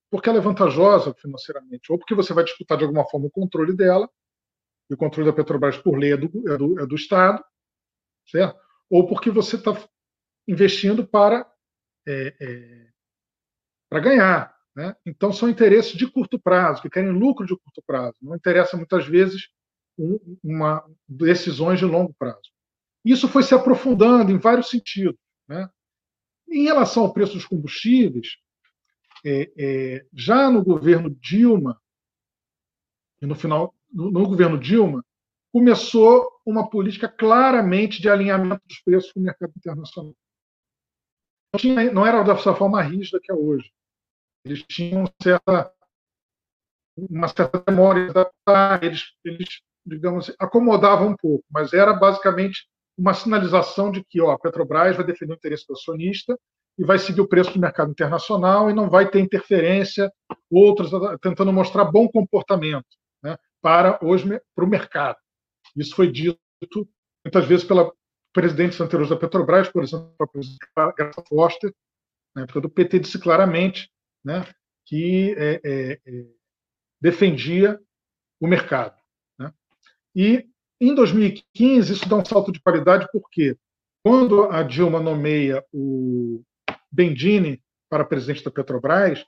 [0.09, 3.75] porque ela é vantajosa financeiramente, ou porque você vai disputar de alguma forma o controle
[3.75, 4.09] dela,
[4.89, 7.43] e o controle da Petrobras por lei é do, é do, é do Estado,
[8.25, 8.57] certo?
[8.89, 9.77] ou porque você está
[10.47, 11.49] investindo para,
[12.07, 12.87] é, é,
[13.89, 14.57] para ganhar.
[14.75, 14.95] Né?
[15.05, 18.17] Então, são interesses de curto prazo, que querem lucro de curto prazo.
[18.21, 19.49] Não interessa, muitas vezes,
[19.97, 22.51] um, uma, decisões de longo prazo.
[23.03, 25.19] Isso foi se aprofundando em vários sentidos.
[25.47, 25.69] Né?
[26.49, 28.37] Em relação ao preço dos combustíveis,
[29.27, 31.81] é, é, já no governo Dilma,
[33.21, 35.03] no final, no, no, governo Dilma,
[35.51, 40.15] começou uma política claramente de alinhamento dos preços com o mercado internacional.
[41.53, 43.69] Não, tinha, não era dessa forma rígida que é hoje.
[44.45, 45.73] Eles tinham certa,
[46.95, 48.31] uma certa demora
[48.81, 52.65] eles, eles, digamos, assim, acomodavam um pouco, mas era basicamente
[52.97, 56.39] uma sinalização de que ó, a Petrobras vai defender o interesse do acionista
[56.77, 60.11] e vai seguir o preço do mercado internacional e não vai ter interferência,
[60.49, 62.85] outros tentando mostrar bom comportamento
[63.23, 65.17] né, para, hoje, para o mercado.
[65.75, 66.37] Isso foi dito
[67.25, 67.91] muitas vezes pela
[68.31, 70.67] presidente anteriores da Petrobras, por exemplo, a presidente
[71.27, 71.73] Foster,
[72.35, 73.89] na época do PT, disse claramente
[74.23, 74.47] né,
[74.85, 76.25] que é, é, é,
[77.01, 77.79] defendia
[78.39, 78.95] o mercado.
[79.39, 79.51] Né?
[80.15, 80.47] E
[80.79, 83.57] em 2015, isso dá um salto de qualidade, porque
[84.05, 86.43] quando a Dilma nomeia o
[86.97, 89.23] Bendini para presidente da Petrobras,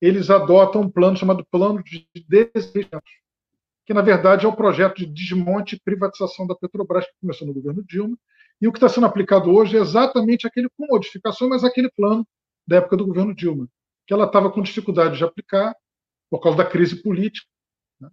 [0.00, 3.00] eles adotam um plano chamado Plano de Desenvolvimento,
[3.86, 7.54] que na verdade é o projeto de desmonte e privatização da Petrobras, que começou no
[7.54, 8.18] governo Dilma,
[8.60, 12.26] e o que está sendo aplicado hoje é exatamente aquele, com modificações, mas aquele plano
[12.66, 13.68] da época do governo Dilma,
[14.06, 15.74] que ela estava com dificuldade de aplicar
[16.28, 17.46] por causa da crise política,
[18.00, 18.10] né?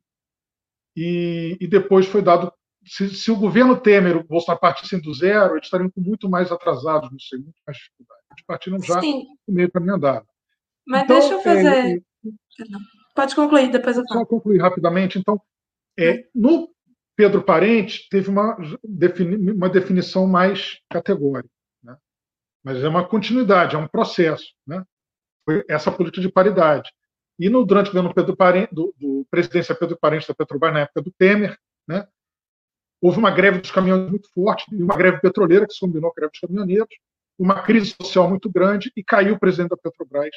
[0.95, 2.53] e, e depois foi dado
[2.85, 7.11] se, se, o governo Temer, o Bolsonaro partissem do zero, eles estariam muito mais atrasados,
[7.11, 8.20] não sei, muito mais dificuldade.
[8.31, 9.27] Eles partiram já Sim.
[9.47, 10.25] no meio caminho andado.
[10.87, 11.97] Mas então, deixa eu fazer.
[11.97, 12.01] É,
[13.15, 14.21] Pode concluir, depois eu falo.
[14.21, 15.19] Só concluir rapidamente.
[15.19, 15.41] Então,
[15.97, 16.69] é, no
[17.15, 21.53] Pedro Parente, teve uma, defini, uma definição mais categórica.
[21.83, 21.95] Né?
[22.63, 24.53] Mas é uma continuidade, é um processo.
[24.65, 24.83] Né?
[25.45, 26.91] Foi essa política de paridade.
[27.37, 30.81] E no, durante o governo Pedro Parente, do, do presidência Pedro Parente da Petrobras, na
[30.81, 32.07] época do Temer, né?
[33.01, 36.19] Houve uma greve dos caminhoneiros muito forte, e uma greve petroleira que se combinou com
[36.19, 36.95] a greve dos caminhoneiros,
[37.37, 40.35] uma crise social muito grande e caiu o presidente da Petrobras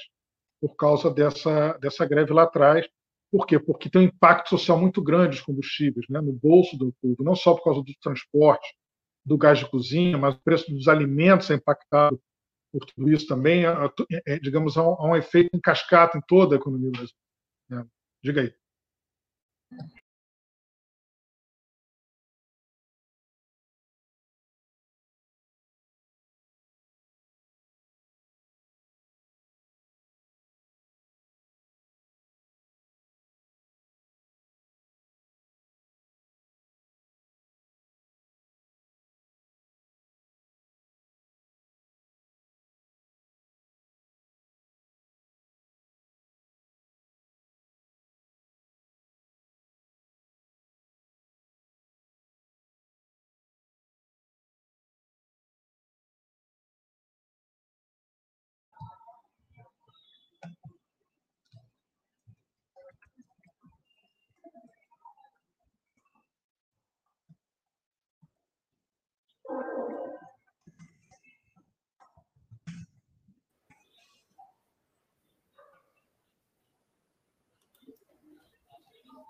[0.61, 2.87] por causa dessa, dessa greve lá atrás.
[3.31, 3.59] Por quê?
[3.59, 7.35] Porque tem um impacto social muito grande os combustíveis né, no bolso do povo, não
[7.35, 8.75] só por causa do transporte,
[9.25, 12.21] do gás de cozinha, mas o preço dos alimentos é impactado
[12.73, 13.65] por tudo isso também.
[13.67, 17.91] É, é, digamos, há um, há um, efeito em cascata em toda a economia brasileira.
[18.23, 18.55] Diga aí.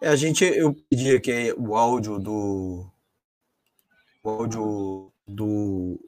[0.05, 2.87] A gente, eu pedi aqui o áudio do
[4.23, 6.01] o áudio do,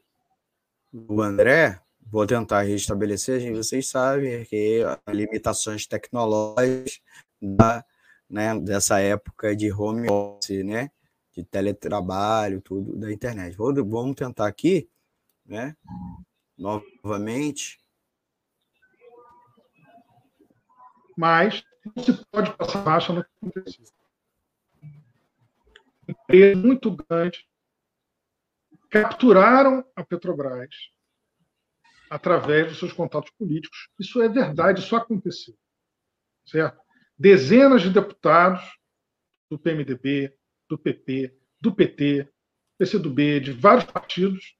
[0.92, 7.00] do André, vou tentar restabelecer, vocês sabem que as limitações tecnológicas
[7.40, 7.84] da,
[8.28, 10.90] né, dessa época de home office, né,
[11.32, 13.56] de teletrabalho, tudo da internet.
[13.56, 14.88] Vou, vamos tentar aqui,
[15.44, 15.76] né,
[16.56, 17.78] novamente.
[21.16, 21.62] Mas
[21.94, 23.84] não se pode passar baixa no que aconteceu.
[26.08, 27.46] Empresa muito grande
[28.90, 30.70] capturaram a Petrobras
[32.08, 33.88] através dos seus contatos políticos.
[33.98, 35.56] Isso é verdade, isso aconteceu.
[36.44, 36.80] Certo?
[37.18, 38.62] Dezenas de deputados
[39.50, 40.36] do PMDB,
[40.68, 42.28] do PP, do PT,
[42.78, 44.56] PCdoB, de vários partidos,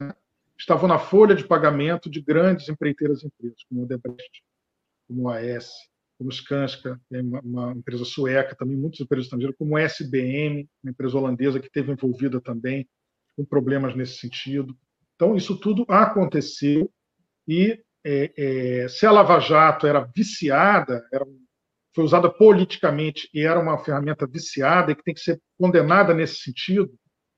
[0.00, 0.14] né,
[0.58, 4.44] estavam na folha de pagamento de grandes empreiteiras empresas, como o Odebrecht,
[5.06, 5.70] como a AS,
[6.18, 7.00] como Skanska,
[7.42, 12.40] uma, empresa sueca, também muitas empresas estrangeiras, como SBM, uma empresa holandesa que esteve envolvida
[12.40, 12.88] também
[13.36, 14.76] com problemas nesse sentido.
[15.14, 16.90] Então, isso tudo aconteceu
[17.46, 21.24] e é, é, se a Lava Jato era viciada, era,
[21.94, 26.36] foi usada politicamente e era uma ferramenta viciada e que tem que ser condenada nesse
[26.36, 26.92] sentido,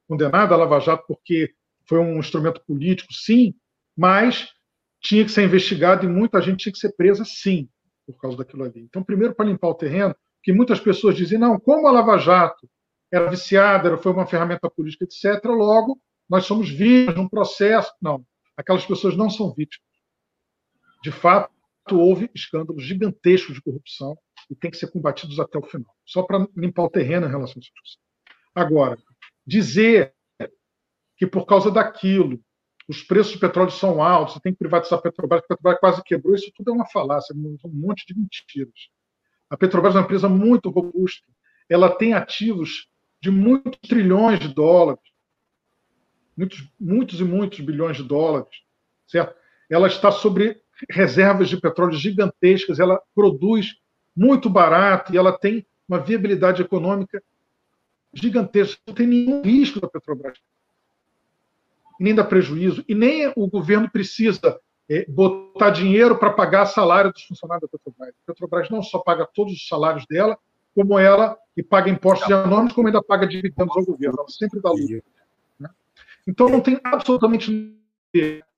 [0.09, 1.53] condenada a Lava Jato porque
[1.89, 3.55] foi um instrumento político, sim,
[3.97, 4.49] mas
[5.01, 7.69] tinha que ser investigado e muita gente tinha que ser presa, sim,
[8.13, 8.81] por causa daquilo ali.
[8.81, 12.69] Então, primeiro, para limpar o terreno, que muitas pessoas dizem, não, como a Lava Jato
[13.13, 17.93] era viciada, foi uma ferramenta política, etc., logo nós somos vítimas de um processo.
[18.01, 18.25] Não,
[18.57, 19.87] aquelas pessoas não são vítimas.
[21.03, 21.51] De fato,
[21.93, 24.17] houve escândalos gigantescos de corrupção
[24.51, 25.95] e tem que ser combatidos até o final.
[26.05, 28.01] Só para limpar o terreno em relação a discussão.
[28.55, 28.99] Agora,
[29.47, 30.15] dizer
[31.17, 32.41] que por causa daquilo
[32.89, 36.03] os preços do petróleo são altos, você tem que privatizar a Petrobras, a Petrobras quase
[36.05, 38.89] quebrou, isso tudo é uma falácia, um monte de mentiras.
[39.51, 41.27] A Petrobras é uma empresa muito robusta,
[41.69, 42.89] ela tem ativos
[43.21, 45.03] de muitos trilhões de dólares,
[46.37, 48.63] muitos, muitos e muitos bilhões de dólares,
[49.07, 49.35] certo?
[49.69, 53.77] Ela está sobre reservas de petróleo gigantescas, ela produz
[54.15, 57.23] muito barato e ela tem uma viabilidade econômica
[58.13, 58.81] gigantesca.
[58.87, 60.39] Não tem nenhum risco da Petrobras,
[61.99, 67.25] nem dá prejuízo, e nem o governo precisa é, botar dinheiro para pagar salário dos
[67.25, 68.15] funcionários da Petrobras.
[68.15, 70.39] A Petrobras não só paga todos os salários dela,
[70.75, 74.19] como ela e paga impostos enormes, como ainda paga dividendos ao governo.
[74.19, 75.03] Ela sempre dá lucro.
[75.59, 75.71] Né?
[76.27, 77.75] Então não tem absolutamente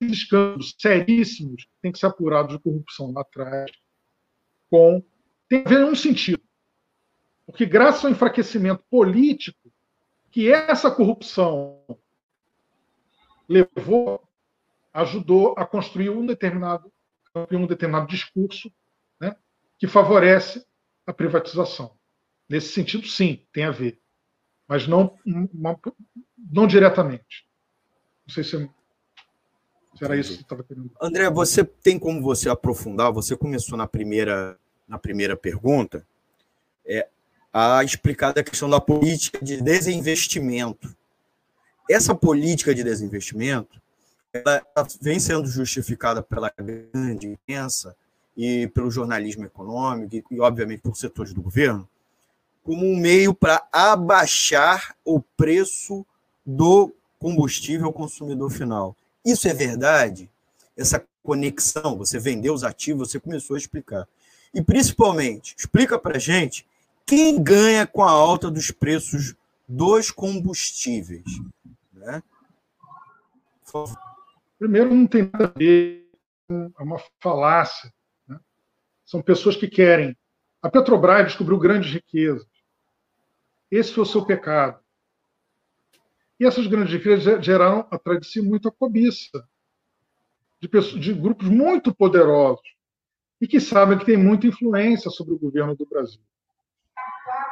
[0.00, 3.70] escândalos seríssimos que têm que ser apurados de corrupção lá atrás,
[4.70, 5.02] com
[5.48, 6.42] tem a ver um sentido.
[7.46, 9.72] Porque graças ao enfraquecimento político
[10.30, 11.80] que essa corrupção
[13.48, 14.22] levou,
[14.92, 16.92] ajudou a construir um determinado
[17.52, 18.72] um determinado discurso
[19.20, 19.36] né,
[19.78, 20.64] que favorece
[21.06, 21.96] a privatização.
[22.48, 24.00] Nesse sentido, sim, tem a ver.
[24.66, 25.78] Mas não, uma,
[26.36, 27.46] não diretamente.
[28.26, 28.70] Não sei se,
[29.96, 30.90] se era isso que estava querendo.
[31.00, 33.12] André, você tem como você aprofundar?
[33.12, 36.06] Você começou na primeira, na primeira pergunta
[36.84, 37.08] é,
[37.52, 40.96] a explicar a questão da política de desinvestimento.
[41.88, 43.80] Essa política de desinvestimento
[44.32, 44.62] ela
[45.00, 47.96] vem sendo justificada pela grande imprensa
[48.36, 51.88] e pelo jornalismo econômico e, obviamente, por setores do governo,
[52.62, 56.04] como um meio para abaixar o preço
[56.44, 58.94] do combustível ao consumidor final.
[59.24, 60.30] Isso é verdade?
[60.76, 64.06] Essa conexão, você vendeu os ativos, você começou a explicar.
[64.54, 66.66] E principalmente, explica para gente
[67.04, 69.34] quem ganha com a alta dos preços
[69.66, 71.24] dos combustíveis.
[72.08, 72.22] Né?
[74.58, 76.10] Primeiro, não tem nada a ver,
[76.48, 77.92] é uma falácia.
[78.26, 78.40] Né?
[79.04, 80.16] São pessoas que querem.
[80.62, 82.48] A Petrobras descobriu grandes riquezas.
[83.70, 84.80] Esse foi o seu pecado.
[86.40, 89.46] E essas grandes riquezas geraram atrás de si muita cobiça
[90.58, 92.66] de, pessoas, de grupos muito poderosos
[93.40, 96.20] e que sabem que têm muita influência sobre o governo do Brasil.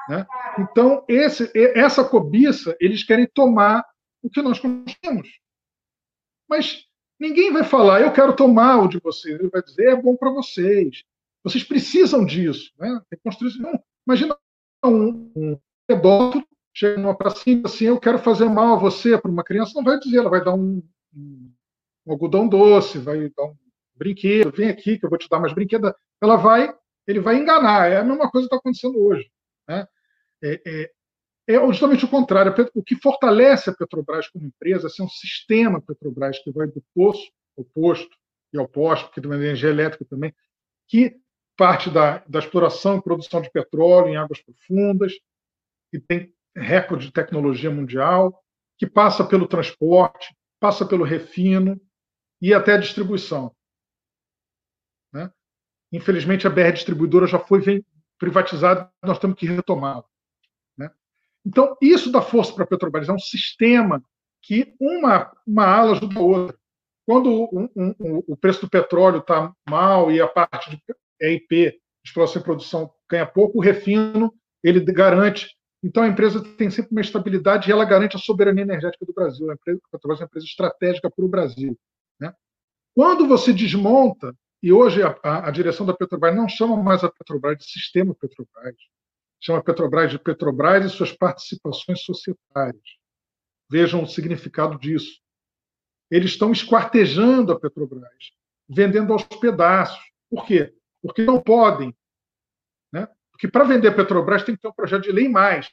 [0.08, 0.26] Né?
[0.58, 3.84] Então, esse, essa cobiça, eles querem tomar
[4.26, 4.60] o que nós
[5.00, 5.28] temos.
[6.48, 6.86] Mas
[7.18, 9.38] ninguém vai falar, eu quero tomar o de vocês.
[9.38, 11.02] Ele vai dizer, é bom para vocês.
[11.42, 12.72] Vocês precisam disso.
[12.78, 12.88] Né?
[13.10, 13.58] Tem que construir.
[13.58, 14.36] Não, imagina
[14.84, 16.46] um, um pedófilo
[16.76, 19.98] chega numa pracinha assim, eu quero fazer mal a você para uma criança, não vai
[19.98, 20.82] dizer, ela vai dar um,
[21.14, 21.52] um,
[22.06, 23.56] um, algodão doce, vai dar um
[23.94, 25.94] brinquedo, vem aqui que eu vou te dar mais brinquedo.
[26.20, 26.74] Ela vai,
[27.06, 27.90] ele vai enganar.
[27.90, 29.30] É a mesma coisa que está acontecendo hoje.
[29.66, 29.88] Né?
[30.44, 30.92] É, é,
[31.48, 32.54] é, justamente o contrário.
[32.74, 37.30] O que fortalece a Petrobras como empresa é um sistema Petrobras que vai do poço
[37.56, 38.16] ao posto
[38.52, 40.34] e ao posto, porque tem energia elétrica também,
[40.88, 41.16] que
[41.56, 45.12] parte da, da exploração e produção de petróleo em águas profundas,
[45.90, 48.42] que tem recorde de tecnologia mundial,
[48.78, 51.80] que passa pelo transporte, passa pelo refino
[52.40, 53.54] e até a distribuição.
[55.12, 55.30] Né?
[55.92, 57.84] Infelizmente, a BR Distribuidora já foi
[58.18, 60.04] privatizada, nós temos que retomá-la.
[61.46, 64.02] Então, isso dá força para a Petrobras, é um sistema
[64.42, 66.58] que uma, uma ala ajuda a outra.
[67.06, 70.82] Quando um, um, o preço do petróleo está mal e a parte de
[71.20, 75.56] EIP, exploração e produção, ganha pouco, o refino ele garante.
[75.84, 79.48] Então a empresa tem sempre uma estabilidade e ela garante a soberania energética do Brasil.
[79.48, 81.78] A, empresa, a Petrobras é uma empresa estratégica para o Brasil.
[82.20, 82.32] Né?
[82.92, 87.10] Quando você desmonta, e hoje a, a, a, direção da Petrobras não chama mais a
[87.10, 88.74] Petrobras de sistema Petrobras,
[89.40, 92.82] chama a Petrobras de Petrobras e suas participações societárias.
[93.70, 95.20] Vejam o significado disso.
[96.10, 98.32] Eles estão esquartejando a Petrobras,
[98.68, 100.00] vendendo aos pedaços.
[100.30, 100.76] Por quê?
[101.06, 101.96] porque não podem.
[102.92, 103.08] Né?
[103.30, 105.70] Porque para vender a Petrobras tem que ter um projeto de lei mais.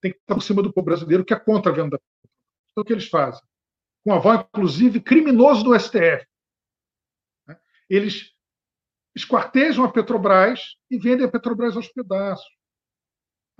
[0.00, 2.36] Tem que estar por cima do povo brasileiro, que é contra a venda da Petrobras.
[2.70, 3.42] Então, o que eles fazem?
[4.04, 6.26] Com aval, inclusive, criminoso do STF.
[7.46, 7.58] Né?
[7.88, 8.34] Eles
[9.14, 12.48] esquartejam a Petrobras e vendem a Petrobras aos pedaços.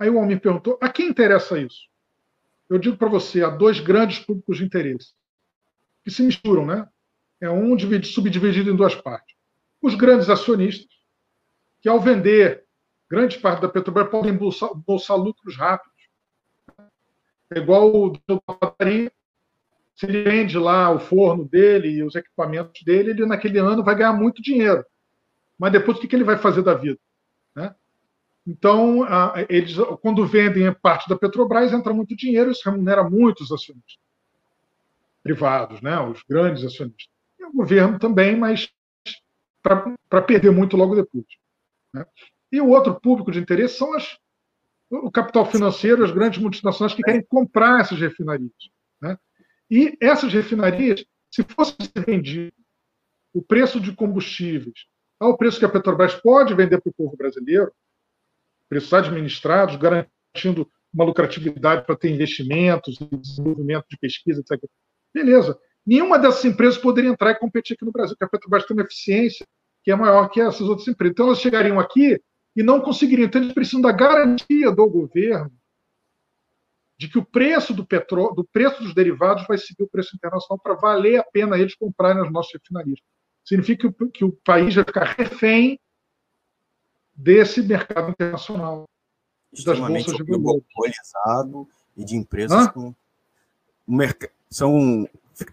[0.01, 1.87] Aí o homem perguntou: a quem interessa isso?
[2.67, 5.13] Eu digo para você: há dois grandes públicos de interesse
[6.03, 6.89] que se misturam, né?
[7.39, 9.35] É um subdividido em duas partes
[9.79, 10.95] os grandes acionistas,
[11.81, 12.63] que ao vender
[13.09, 15.91] grande parte da Petrobras podem bolsar, bolsar lucros rápidos.
[17.53, 19.11] É igual o da padaria,
[19.95, 23.95] se ele vende lá o forno dele e os equipamentos dele, ele naquele ano vai
[23.95, 24.83] ganhar muito dinheiro.
[25.59, 26.99] Mas depois o que ele vai fazer da vida?
[27.55, 27.75] Né?
[28.51, 29.07] Então,
[29.47, 33.97] eles, quando vendem parte da Petrobras, entra muito dinheiro, isso remunera muitos acionistas
[35.23, 35.97] privados, né?
[36.01, 37.07] os grandes acionistas.
[37.39, 38.69] E o governo também, mas
[39.63, 41.25] para perder muito logo depois.
[41.93, 42.05] Né?
[42.51, 44.17] E o outro público de interesse são as,
[44.89, 48.51] o capital financeiro, as grandes multinacionais que querem comprar essas refinarias.
[49.01, 49.17] Né?
[49.69, 51.75] E essas refinarias, se fosse
[52.05, 52.51] vendido
[53.33, 54.87] o preço de combustíveis
[55.17, 57.71] ao preço que a Petrobras pode vender para o povo brasileiro,
[58.71, 64.63] preços administrados, garantindo uma lucratividade para ter investimentos, desenvolvimento de pesquisa, etc.
[65.13, 65.59] Beleza.
[65.85, 68.83] Nenhuma dessas empresas poderia entrar e competir aqui no Brasil, porque a Petrobras tem uma
[68.83, 69.45] eficiência
[69.83, 71.11] que é maior que essas outras empresas.
[71.11, 72.17] Então, elas chegariam aqui
[72.55, 73.25] e não conseguiriam.
[73.25, 75.51] Então, eles precisam da garantia do governo
[76.97, 80.61] de que o preço do petróleo, do preço dos derivados vai seguir o preço internacional
[80.63, 82.99] para valer a pena eles comprarem as nossas refinarias.
[83.43, 85.77] Significa que o, que o país vai ficar refém
[87.21, 88.85] desse mercado internacional,
[89.65, 90.95] das bolsas de valores.
[91.95, 92.69] e de empresas Hã?
[92.69, 92.95] com
[94.49, 95.07] são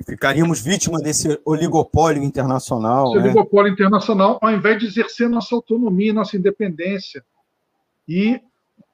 [0.06, 3.08] ficaríamos vítima desse oligopólio internacional.
[3.08, 3.24] Esse né?
[3.24, 7.24] oligopólio internacional, ao invés de exercer nossa autonomia, nossa independência.
[8.06, 8.40] E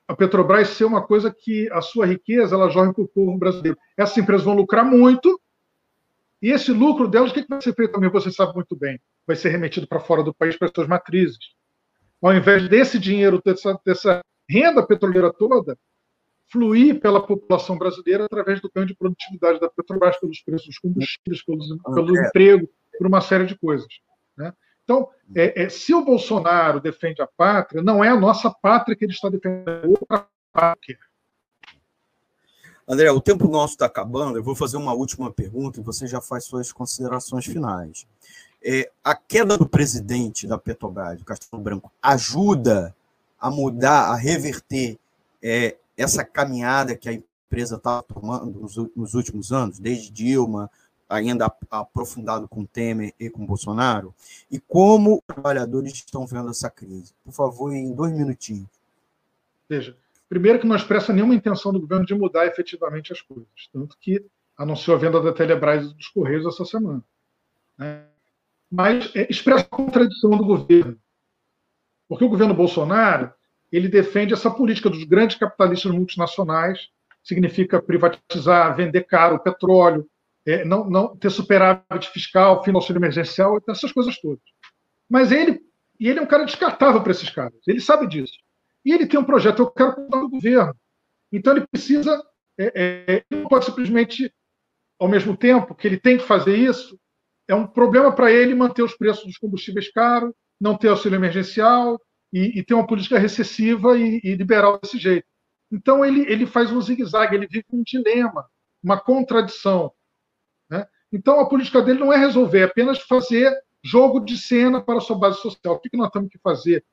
[0.06, 3.78] a Petrobras ser uma coisa que a sua riqueza ela joga para o povo brasileiro.
[3.96, 5.40] Essas empresas vão lucrar muito,
[6.40, 8.10] e esse lucro delas, o que vai ser feito também?
[8.10, 9.00] Você sabe muito bem.
[9.26, 11.38] Vai ser remetido para fora do país para as suas matrizes.
[12.24, 15.76] Ao invés desse dinheiro, dessa, dessa renda petroleira toda,
[16.50, 21.44] fluir pela população brasileira através do ganho de produtividade da Petrobras, pelos preços dos combustíveis,
[21.44, 22.66] pelos, pelo emprego,
[22.96, 23.88] por uma série de coisas.
[24.38, 24.54] Né?
[24.84, 29.04] Então, é, é, se o Bolsonaro defende a pátria, não é a nossa pátria que
[29.04, 30.98] ele está defendendo, é outra pátria.
[32.88, 34.38] André, o tempo nosso está acabando.
[34.38, 38.06] Eu vou fazer uma última pergunta e você já faz suas considerações finais.
[38.66, 42.96] É, a queda do presidente da Petrobras, do Castelo Branco, ajuda
[43.38, 44.98] a mudar, a reverter
[45.42, 50.70] é, essa caminhada que a empresa está tomando nos, nos, últimos anos, desde Dilma,
[51.06, 54.14] ainda aprofundado com Temer e com Bolsonaro,
[54.50, 57.12] e como os trabalhadores estão vendo essa crise.
[57.22, 58.66] Por favor, em dois minutinhos.
[59.68, 59.94] Veja,
[60.26, 64.24] primeiro que não expressa nenhuma intenção do governo de mudar efetivamente as coisas, tanto que
[64.56, 67.02] anunciou a venda da Telebrás e dos Correios essa semana.
[67.76, 68.04] Né?
[68.74, 70.98] Mas é, expressa a contradição do governo.
[72.08, 73.32] Porque o governo Bolsonaro
[73.70, 76.88] ele defende essa política dos grandes capitalistas multinacionais,
[77.22, 80.08] significa privatizar, vender caro o petróleo,
[80.44, 84.42] é, não, não ter superávit fiscal, financeiro emergencial, essas coisas todas.
[85.08, 85.60] Mas ele,
[85.98, 88.34] e ele é um cara descartável para esses caras, ele sabe disso.
[88.84, 90.74] E ele tem um projeto, eu quero cuidar do governo.
[91.32, 92.22] Então ele precisa,
[92.58, 94.32] é, é, ele não pode simplesmente,
[94.98, 96.98] ao mesmo tempo que ele tem que fazer isso,
[97.48, 102.00] é um problema para ele manter os preços dos combustíveis caros, não ter auxílio emergencial,
[102.32, 105.26] e, e ter uma política recessiva e, e, liberal desse jeito.
[105.70, 108.44] Então ele, ele faz um zigue-zague, ele vive um dilema,
[108.82, 109.92] uma contradição.
[110.68, 110.84] Né?
[111.12, 115.00] Então a política dele não é resolver, é apenas fazer jogo de cena para a
[115.00, 115.76] sua base social.
[115.76, 116.84] O que, que nós temos que fazer?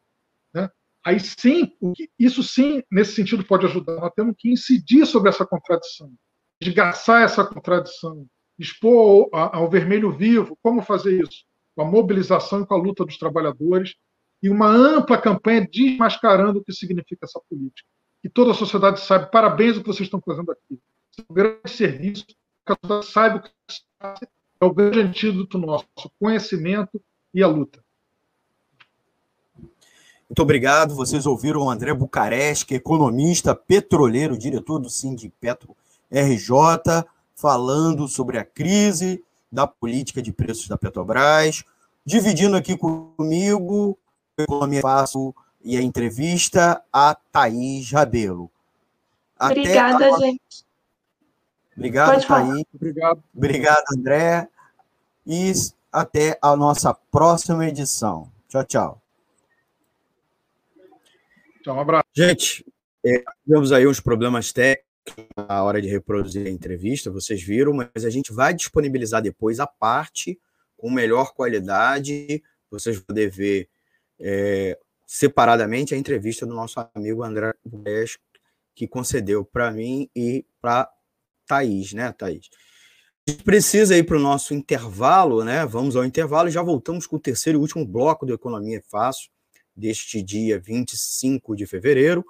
[1.03, 1.71] aí sim,
[2.19, 3.95] isso sim, nesse sentido, pode ajudar.
[3.95, 6.13] Nós temos que incidir sobre essa contradição,
[6.61, 8.27] desgaçar essa contradição,
[8.61, 11.43] expor ao vermelho vivo como fazer isso,
[11.75, 13.95] com a mobilização e com a luta dos trabalhadores,
[14.41, 17.87] e uma ampla campanha desmascarando o que significa essa política.
[18.23, 20.79] E toda a sociedade sabe, parabéns o que vocês estão fazendo aqui.
[21.17, 22.35] É um grande serviço, que
[22.73, 23.51] a sociedade saiba o que
[24.61, 25.87] é o grande antídoto nosso,
[26.19, 27.01] conhecimento
[27.33, 27.83] e a luta.
[30.29, 30.95] Muito obrigado.
[30.95, 35.75] Vocês ouviram o André Bucareste, economista, petroleiro, diretor do Sindipetro
[36.11, 37.03] RJ,
[37.41, 41.63] falando sobre a crise da política de preços da Petrobras,
[42.05, 43.97] dividindo aqui comigo
[44.37, 48.49] Economia Fácil e a entrevista a Thaís Rabelo.
[49.37, 50.19] Até Obrigada, a...
[50.19, 50.65] gente.
[51.75, 52.63] Obrigado, Thaís.
[52.73, 53.23] Obrigado.
[53.35, 54.47] Obrigado, André.
[55.25, 55.51] E
[55.91, 58.31] até a nossa próxima edição.
[58.47, 59.01] Tchau, tchau.
[61.63, 62.05] Tchau, um abraço.
[62.13, 62.65] Gente,
[63.03, 64.90] é, tivemos aí uns problemas técnicos
[65.35, 69.67] na hora de reproduzir a entrevista, vocês viram, mas a gente vai disponibilizar depois a
[69.67, 70.39] parte
[70.77, 72.41] com melhor qualidade.
[72.69, 73.69] Vocês vão poder ver
[74.19, 78.17] é, separadamente a entrevista do nosso amigo André Bues,
[78.73, 80.89] que concedeu para mim e para
[81.45, 82.49] Thaís, né, Thaís?
[83.27, 85.65] A gente precisa ir para o nosso intervalo, né?
[85.65, 89.29] Vamos ao intervalo e já voltamos com o terceiro e último bloco do Economia Fácil
[89.75, 92.25] deste dia 25 de fevereiro.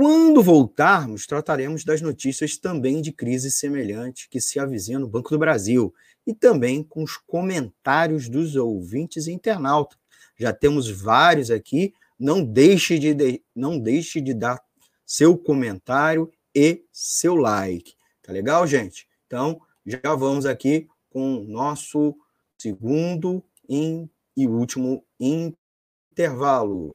[0.00, 5.38] Quando voltarmos, trataremos das notícias também de crise semelhante que se avizinha no Banco do
[5.40, 5.92] Brasil
[6.24, 9.98] e também com os comentários dos ouvintes e internautas.
[10.38, 11.92] Já temos vários aqui.
[12.16, 14.62] Não deixe de, não deixe de dar
[15.04, 17.94] seu comentário e seu like.
[18.22, 19.08] Tá legal, gente?
[19.26, 22.14] Então, já vamos aqui com o nosso
[22.56, 26.94] segundo e último intervalo.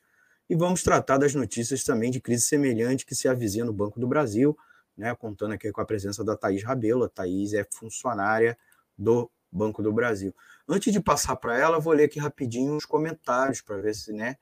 [0.48, 4.06] e vamos tratar das notícias também de crise semelhante que se avizinha no Banco do
[4.06, 4.56] Brasil,
[4.96, 7.02] né, contando aqui com a presença da Thaís Rabelo.
[7.02, 8.56] A Thaís é funcionária
[8.96, 10.32] do Banco do Brasil.
[10.68, 14.36] Antes de passar para ela, vou ler aqui rapidinho os comentários para ver se, né,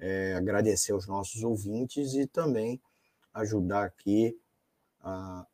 [0.00, 2.80] é, agradecer aos nossos ouvintes e também
[3.34, 4.38] ajudar aqui
[5.00, 5.46] a,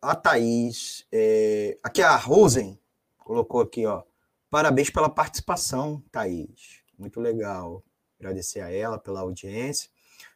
[0.00, 1.06] a, Thaís.
[1.12, 2.78] É, aqui a Rosen
[3.18, 4.02] colocou aqui, ó.
[4.50, 6.82] Parabéns pela participação, Thaís.
[6.98, 7.82] Muito legal.
[8.18, 9.90] Agradecer a ela pela audiência.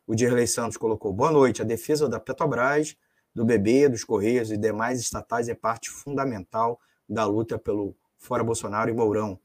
[0.07, 1.63] O Dirley Santos colocou: boa noite.
[1.63, 2.97] A defesa da Petrobras,
[3.35, 8.91] do BB, dos Correios e demais estatais é parte fundamental da luta pelo Fora Bolsonaro
[8.91, 9.39] e Mourão.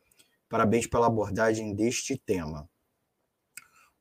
[0.48, 2.70] Parabéns pela abordagem deste tema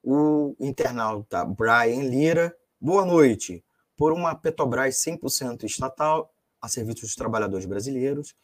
[0.02, 2.56] o internauta Brian Lira.
[2.80, 3.64] Boa noite.
[3.96, 8.34] Por uma Petrobras 100% estatal a serviço dos trabalhadores brasileiros,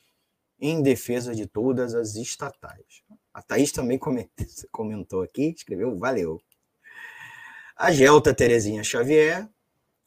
[0.58, 3.02] em defesa de todas as estatais.
[3.32, 3.98] A Thaís também
[4.70, 6.40] comentou aqui, escreveu, valeu.
[7.76, 9.48] A Gelta Terezinha Xavier,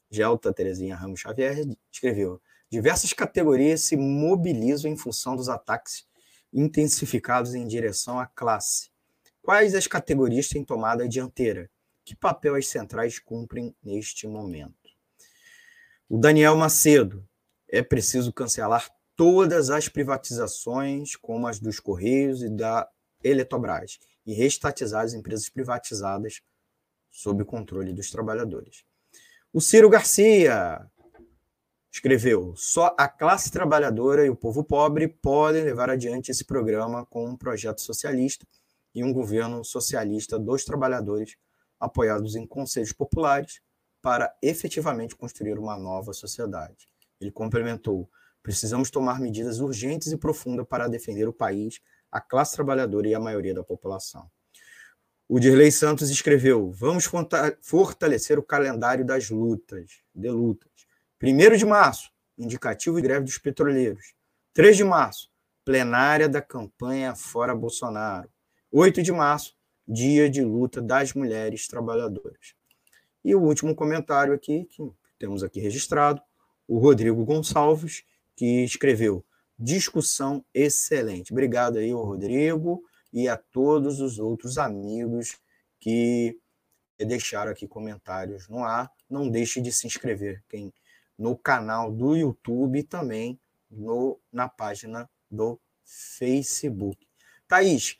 [0.09, 6.07] Gelta Terezinha Ramos Xavier, escreveu: diversas categorias se mobilizam em função dos ataques
[6.51, 8.88] intensificados em direção à classe
[9.49, 11.71] Quais as categorias têm tomado a dianteira?
[12.05, 14.75] Que papel as centrais cumprem neste momento?
[16.07, 17.27] O Daniel Macedo.
[17.67, 22.87] É preciso cancelar todas as privatizações, como as dos Correios e da
[23.23, 26.43] Eletrobras, e restatizar as empresas privatizadas
[27.09, 28.83] sob o controle dos trabalhadores.
[29.51, 30.87] O Ciro Garcia
[31.91, 37.25] escreveu: só a classe trabalhadora e o povo pobre podem levar adiante esse programa com
[37.25, 38.45] um projeto socialista
[38.99, 41.37] e um governo socialista dos trabalhadores,
[41.79, 43.61] apoiados em conselhos populares,
[44.01, 46.89] para efetivamente construir uma nova sociedade.
[47.19, 48.09] Ele complementou:
[48.43, 51.79] precisamos tomar medidas urgentes e profundas para defender o país,
[52.11, 54.29] a classe trabalhadora e a maioria da população.
[55.29, 57.09] O Dirley Santos escreveu: Vamos
[57.61, 60.69] fortalecer o calendário das lutas, de lutas.
[61.23, 64.13] 1 de março, indicativo e greve dos petroleiros.
[64.53, 65.29] 3 de março,
[65.63, 68.29] plenária da campanha Fora Bolsonaro.
[68.71, 69.55] 8 de março,
[69.87, 72.53] dia de luta das mulheres trabalhadoras.
[73.25, 76.21] E o último comentário aqui, que temos aqui registrado,
[76.67, 78.03] o Rodrigo Gonçalves,
[78.35, 79.25] que escreveu
[79.57, 81.33] discussão excelente.
[81.33, 85.37] Obrigado aí, Rodrigo, e a todos os outros amigos
[85.79, 86.39] que
[86.97, 88.91] deixaram aqui comentários no ar.
[89.09, 90.71] Não deixe de se inscrever quem,
[91.17, 93.39] no canal do YouTube e também
[93.69, 97.05] no, na página do Facebook.
[97.47, 97.99] Thaís,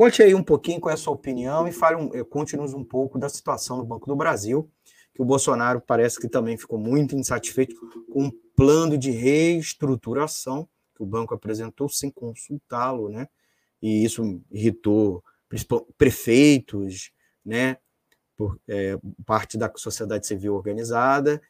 [0.00, 2.82] conte aí um pouquinho qual é a sua opinião e fale um, eh, conte-nos um
[2.82, 4.66] pouco da situação do Banco do Brasil,
[5.12, 7.76] que o Bolsonaro parece que também ficou muito insatisfeito
[8.10, 13.28] com o plano de reestruturação que o banco apresentou sem consultá-lo, né?
[13.82, 15.22] E isso irritou
[15.98, 17.12] prefeitos,
[17.44, 17.76] né?
[18.38, 21.42] Por é, parte da sociedade civil organizada,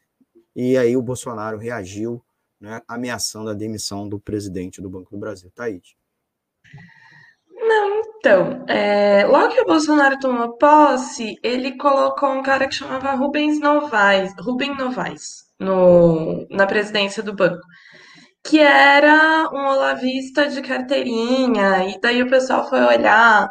[0.57, 2.20] e aí o Bolsonaro reagiu,
[2.61, 5.53] né, ameaçando a demissão do presidente do Banco do Brasil.
[5.55, 5.94] Thaís.
[7.61, 13.12] Não, então, é, logo que o Bolsonaro tomou posse, ele colocou um cara que chamava
[13.12, 17.61] Rubens Novaes, Rubem Novaes, no, na presidência do banco,
[18.44, 23.48] que era um olavista de carteirinha, e daí o pessoal foi olhar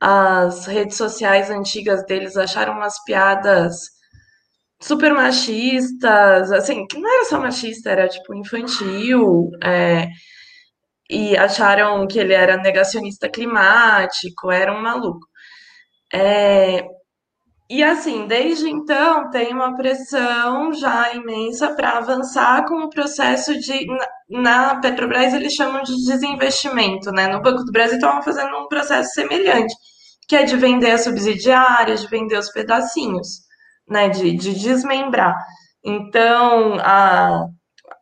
[0.00, 3.76] as redes sociais antigas deles, acharam umas piadas
[4.80, 10.08] super machistas, assim, que não era só machista, era tipo infantil, é,
[11.10, 15.26] e acharam que ele era negacionista climático, era um maluco.
[16.12, 16.84] É,
[17.68, 23.86] e assim, desde então tem uma pressão já imensa para avançar com o processo de.
[24.30, 27.26] Na Petrobras eles chamam de desinvestimento, né?
[27.28, 29.74] No Banco do Brasil estavam fazendo um processo semelhante,
[30.28, 33.28] que é de vender as subsidiárias, de vender os pedacinhos,
[33.88, 34.08] né?
[34.10, 35.34] De, de desmembrar.
[35.84, 37.46] Então, a,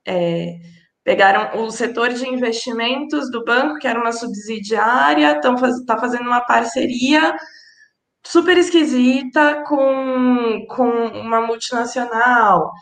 [0.07, 0.57] é,
[1.05, 6.27] Pegaram o setor de investimentos do banco, que era uma subsidiária, estão faz, tá fazendo
[6.27, 7.37] uma parceria
[8.27, 10.89] super esquisita com, com
[11.21, 12.73] uma multinacional.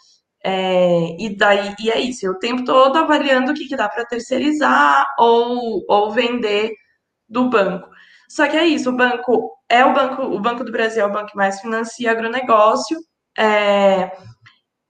[0.45, 4.05] É, e daí e é isso, o tempo todo avaliando o que, que dá para
[4.05, 6.73] terceirizar ou, ou vender
[7.29, 7.89] do banco.
[8.29, 11.13] Só que é isso, o banco é o banco, o Banco do Brasil é o
[11.13, 12.99] banco que mais financia agronegócio.
[13.39, 14.13] É,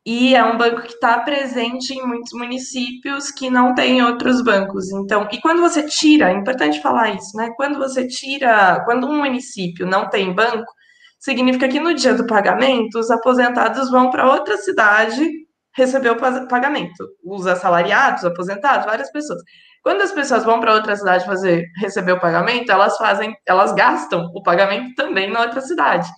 [0.05, 4.91] e é um banco que está presente em muitos municípios que não tem outros bancos.
[4.91, 7.51] Então, e quando você tira, é importante falar isso, né?
[7.57, 10.73] Quando você tira, quando um município não tem banco,
[11.21, 15.29] significa que no dia do pagamento os aposentados vão para outra cidade
[15.75, 16.17] receber o
[16.49, 17.05] pagamento.
[17.25, 19.41] Os assalariados, aposentados, várias pessoas.
[19.83, 24.31] Quando as pessoas vão para outra cidade fazer receber o pagamento, elas fazem, elas gastam
[24.35, 26.09] o pagamento também na outra cidade.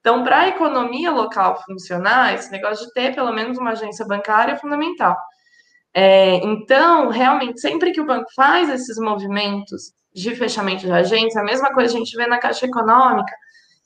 [0.00, 4.52] Então, para a economia local funcionar, esse negócio de ter pelo menos uma agência bancária
[4.52, 5.16] é fundamental.
[5.92, 11.44] É, então, realmente, sempre que o banco faz esses movimentos de fechamento de agência, a
[11.44, 13.32] mesma coisa a gente vê na Caixa Econômica,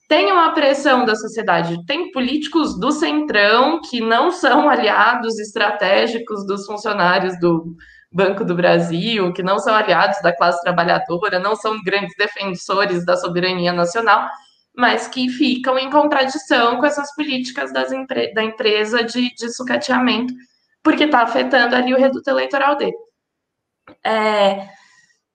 [0.09, 1.85] tem uma pressão da sociedade.
[1.87, 7.75] Tem políticos do Centrão que não são aliados estratégicos dos funcionários do
[8.13, 13.17] Banco do Brasil, que não são aliados da classe trabalhadora, não são grandes defensores da
[13.17, 14.29] soberania nacional,
[14.75, 20.33] mas que ficam em contradição com essas políticas empre da empresa de, de sucateamento,
[20.83, 22.97] porque está afetando ali o reduto eleitoral dele.
[24.05, 24.69] É,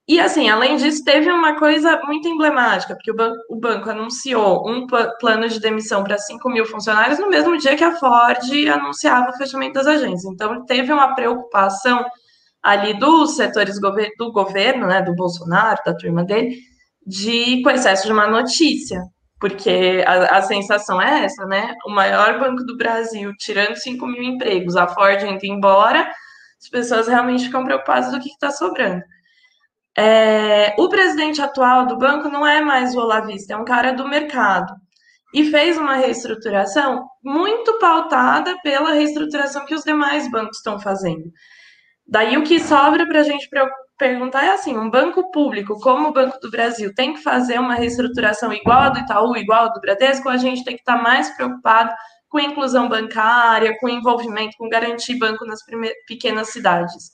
[0.08, 4.68] e assim, além disso, teve uma coisa muito emblemática, porque o banco, o banco anunciou
[4.68, 4.88] um
[5.20, 8.40] plano de demissão para 5 mil funcionários no mesmo dia que a Ford
[8.72, 10.26] anunciava o fechamento das agências.
[10.26, 12.06] Então, teve uma preocupação
[12.64, 16.58] ali dos setores gover do governo, né, do Bolsonaro, da turma dele,
[17.06, 19.02] de com excesso de uma notícia
[19.40, 21.76] porque a, a, sensação é essa, né?
[21.86, 26.10] O maior banco do Brasil tirando 5 mil empregos, a Ford indo embora,
[26.60, 29.04] as pessoas realmente ficam preocupadas do que está sobrando.
[29.98, 34.08] É, o presidente atual do banco não é mais o Olavista, é um cara do
[34.08, 34.74] mercado.
[35.34, 41.32] E fez uma reestruturação muito pautada pela reestruturação que os demais bancos estão fazendo.
[42.08, 43.50] Daí o que sobra para a gente
[43.98, 47.76] perguntar é assim: um banco público como o Banco do Brasil tem que fazer uma
[47.76, 51.02] reestruturação igual a do Itaú, igual a do Bradesco, ou a gente tem que estar
[51.02, 51.94] mais preocupado
[52.30, 55.60] com inclusão bancária, com envolvimento, com garantir banco nas
[56.08, 57.12] pequenas cidades.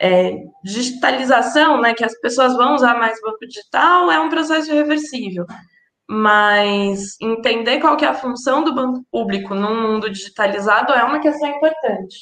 [0.00, 0.32] É,
[0.64, 5.46] digitalização, né, que as pessoas vão usar mais banco digital, é um processo reversível.
[6.08, 11.20] mas entender qual que é a função do banco público num mundo digitalizado é uma
[11.20, 12.16] questão importante.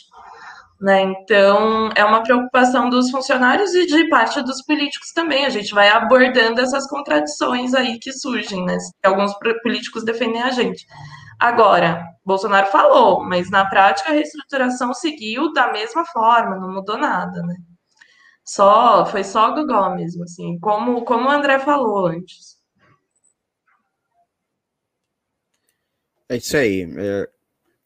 [0.81, 1.03] Né?
[1.03, 5.45] Então, é uma preocupação dos funcionários e de parte dos políticos também.
[5.45, 8.79] A gente vai abordando essas contradições aí que surgem, né?
[9.05, 10.87] Alguns políticos defendem a gente.
[11.39, 17.43] Agora, Bolsonaro falou, mas na prática a reestruturação seguiu da mesma forma, não mudou nada,
[17.43, 17.57] né?
[18.45, 22.59] Só, foi só Gogó mesmo, assim, como, como o André falou antes.
[26.29, 26.83] É isso aí.
[26.97, 27.29] É,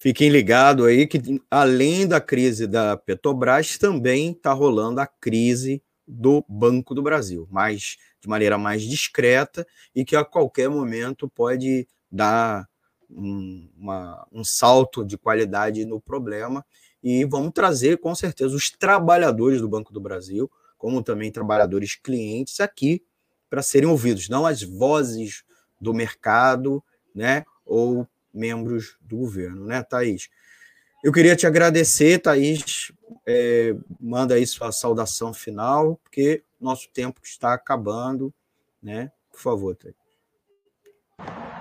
[0.04, 1.18] fiquem ligados aí que,
[1.50, 7.96] além da crise da Petrobras, também está rolando a crise do Banco do Brasil, mas
[8.20, 12.68] de maneira mais discreta e que a qualquer momento pode dar
[13.08, 16.62] um, uma, um salto de qualidade no problema.
[17.02, 22.60] E vamos trazer, com certeza, os trabalhadores do Banco do Brasil, como também trabalhadores clientes,
[22.60, 23.02] aqui
[23.48, 25.44] para serem ouvidos, não as vozes
[25.80, 26.84] do mercado,
[27.14, 27.46] né?
[27.64, 30.28] Ou membros do governo, né, Thaís?
[31.02, 32.92] Eu queria te agradecer, Thaís.
[33.26, 38.32] É, manda aí sua saudação final, porque nosso tempo está acabando,
[38.82, 39.12] né?
[39.30, 39.94] Por favor, Thaís.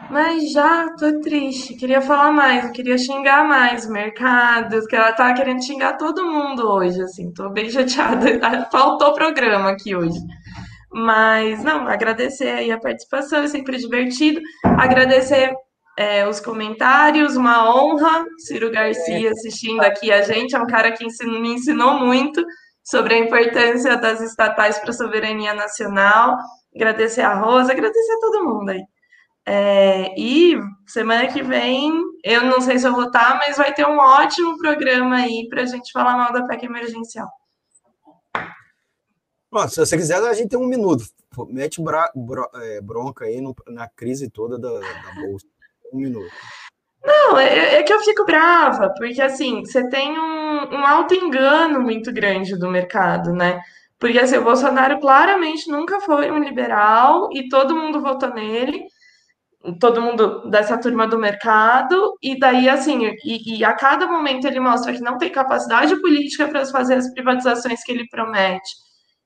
[0.09, 5.33] Mas já tô triste, queria falar mais, queria xingar mais o mercado, que ela tá
[5.33, 8.67] querendo xingar todo mundo hoje, assim, tô bem chateada.
[8.71, 10.19] Faltou programa aqui hoje.
[10.91, 14.39] Mas, não, agradecer aí a participação, é sempre divertido.
[14.63, 15.51] Agradecer
[15.97, 18.25] é, os comentários, uma honra.
[18.39, 22.43] Ciro Garcia assistindo aqui a gente, é um cara que ensinou, me ensinou muito
[22.83, 26.37] sobre a importância das estatais para a soberania nacional.
[26.75, 28.83] Agradecer a Rosa, agradecer a todo mundo aí.
[29.45, 31.91] É, e semana que vem,
[32.23, 35.63] eu não sei se eu vou estar, mas vai ter um ótimo programa aí para
[35.63, 37.29] a gente falar mal da PEC emergencial.
[39.51, 41.03] Bom, se você quiser, a gente tem um minuto.
[41.49, 45.52] Mete bra, bro, é, bronca aí no, na crise toda da, da Bolsa
[45.93, 46.31] um minuto.
[47.03, 52.13] Não, é, é, que eu fico brava, porque assim, você tem um, um engano muito
[52.13, 53.61] grande do mercado, né?
[53.99, 58.85] Porque assim, o Bolsonaro claramente nunca foi um liberal e todo mundo votou nele,
[59.79, 64.59] todo mundo dessa turma do mercado, e daí assim, e, e a cada momento ele
[64.59, 68.71] mostra que não tem capacidade política para fazer as privatizações que ele promete.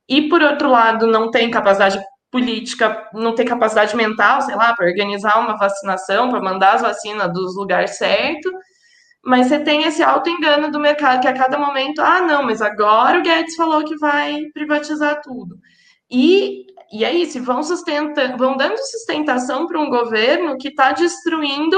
[0.09, 1.99] E por outro lado, não tem capacidade
[2.31, 7.31] política não ter capacidade mental, sei lá, para organizar uma vacinação, para mandar as vacinas
[7.31, 8.51] dos lugares certos.
[9.23, 12.61] Mas você tem esse alto engano do mercado que a cada momento, ah, não, mas
[12.61, 15.57] agora o Guedes falou que vai privatizar tudo.
[16.09, 21.77] E, e é isso, vão, sustenta, vão dando sustentação para um governo que está destruindo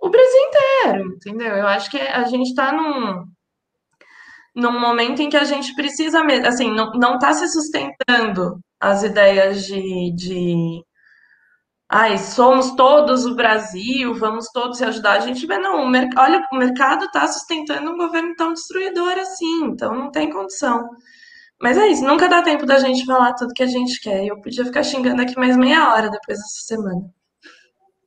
[0.00, 1.56] o Brasil inteiro, entendeu?
[1.56, 3.24] Eu acho que a gente está num,
[4.54, 10.12] num momento em que a gente precisa, assim, não está se sustentando as ideias de,
[10.14, 10.84] de
[11.88, 15.18] ai, somos todos o Brasil, vamos todos se ajudar.
[15.18, 19.64] A gente vê, não, o olha, o mercado está sustentando um governo tão destruidor assim,
[19.64, 20.88] então não tem condição.
[21.60, 24.24] Mas é isso, nunca dá tempo da gente falar tudo que a gente quer.
[24.24, 27.12] Eu podia ficar xingando aqui mais meia hora depois dessa semana.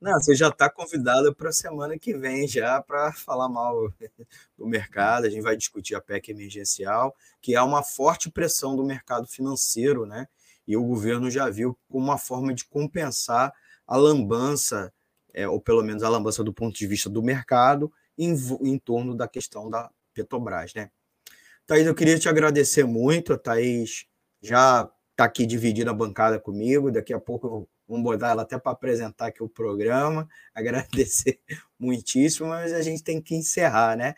[0.00, 3.92] Não, você já está convidada para a semana que vem já para falar mal
[4.58, 5.26] do mercado.
[5.26, 10.04] A gente vai discutir a PEC emergencial, que é uma forte pressão do mercado financeiro,
[10.04, 10.26] né?
[10.66, 13.52] E o governo já viu como uma forma de compensar
[13.86, 14.92] a lambança,
[15.34, 19.14] é, ou pelo menos a lambança do ponto de vista do mercado, em, em torno
[19.14, 20.90] da questão da Petrobras, né?
[21.66, 23.32] Thaís, eu queria te agradecer muito.
[23.32, 24.06] A Thaís
[24.40, 26.90] já está aqui dividindo a bancada comigo.
[26.90, 30.28] Daqui a pouco vamos botar ela até para apresentar aqui o programa.
[30.54, 31.40] Agradecer
[31.78, 34.14] muitíssimo, mas a gente tem que encerrar, né?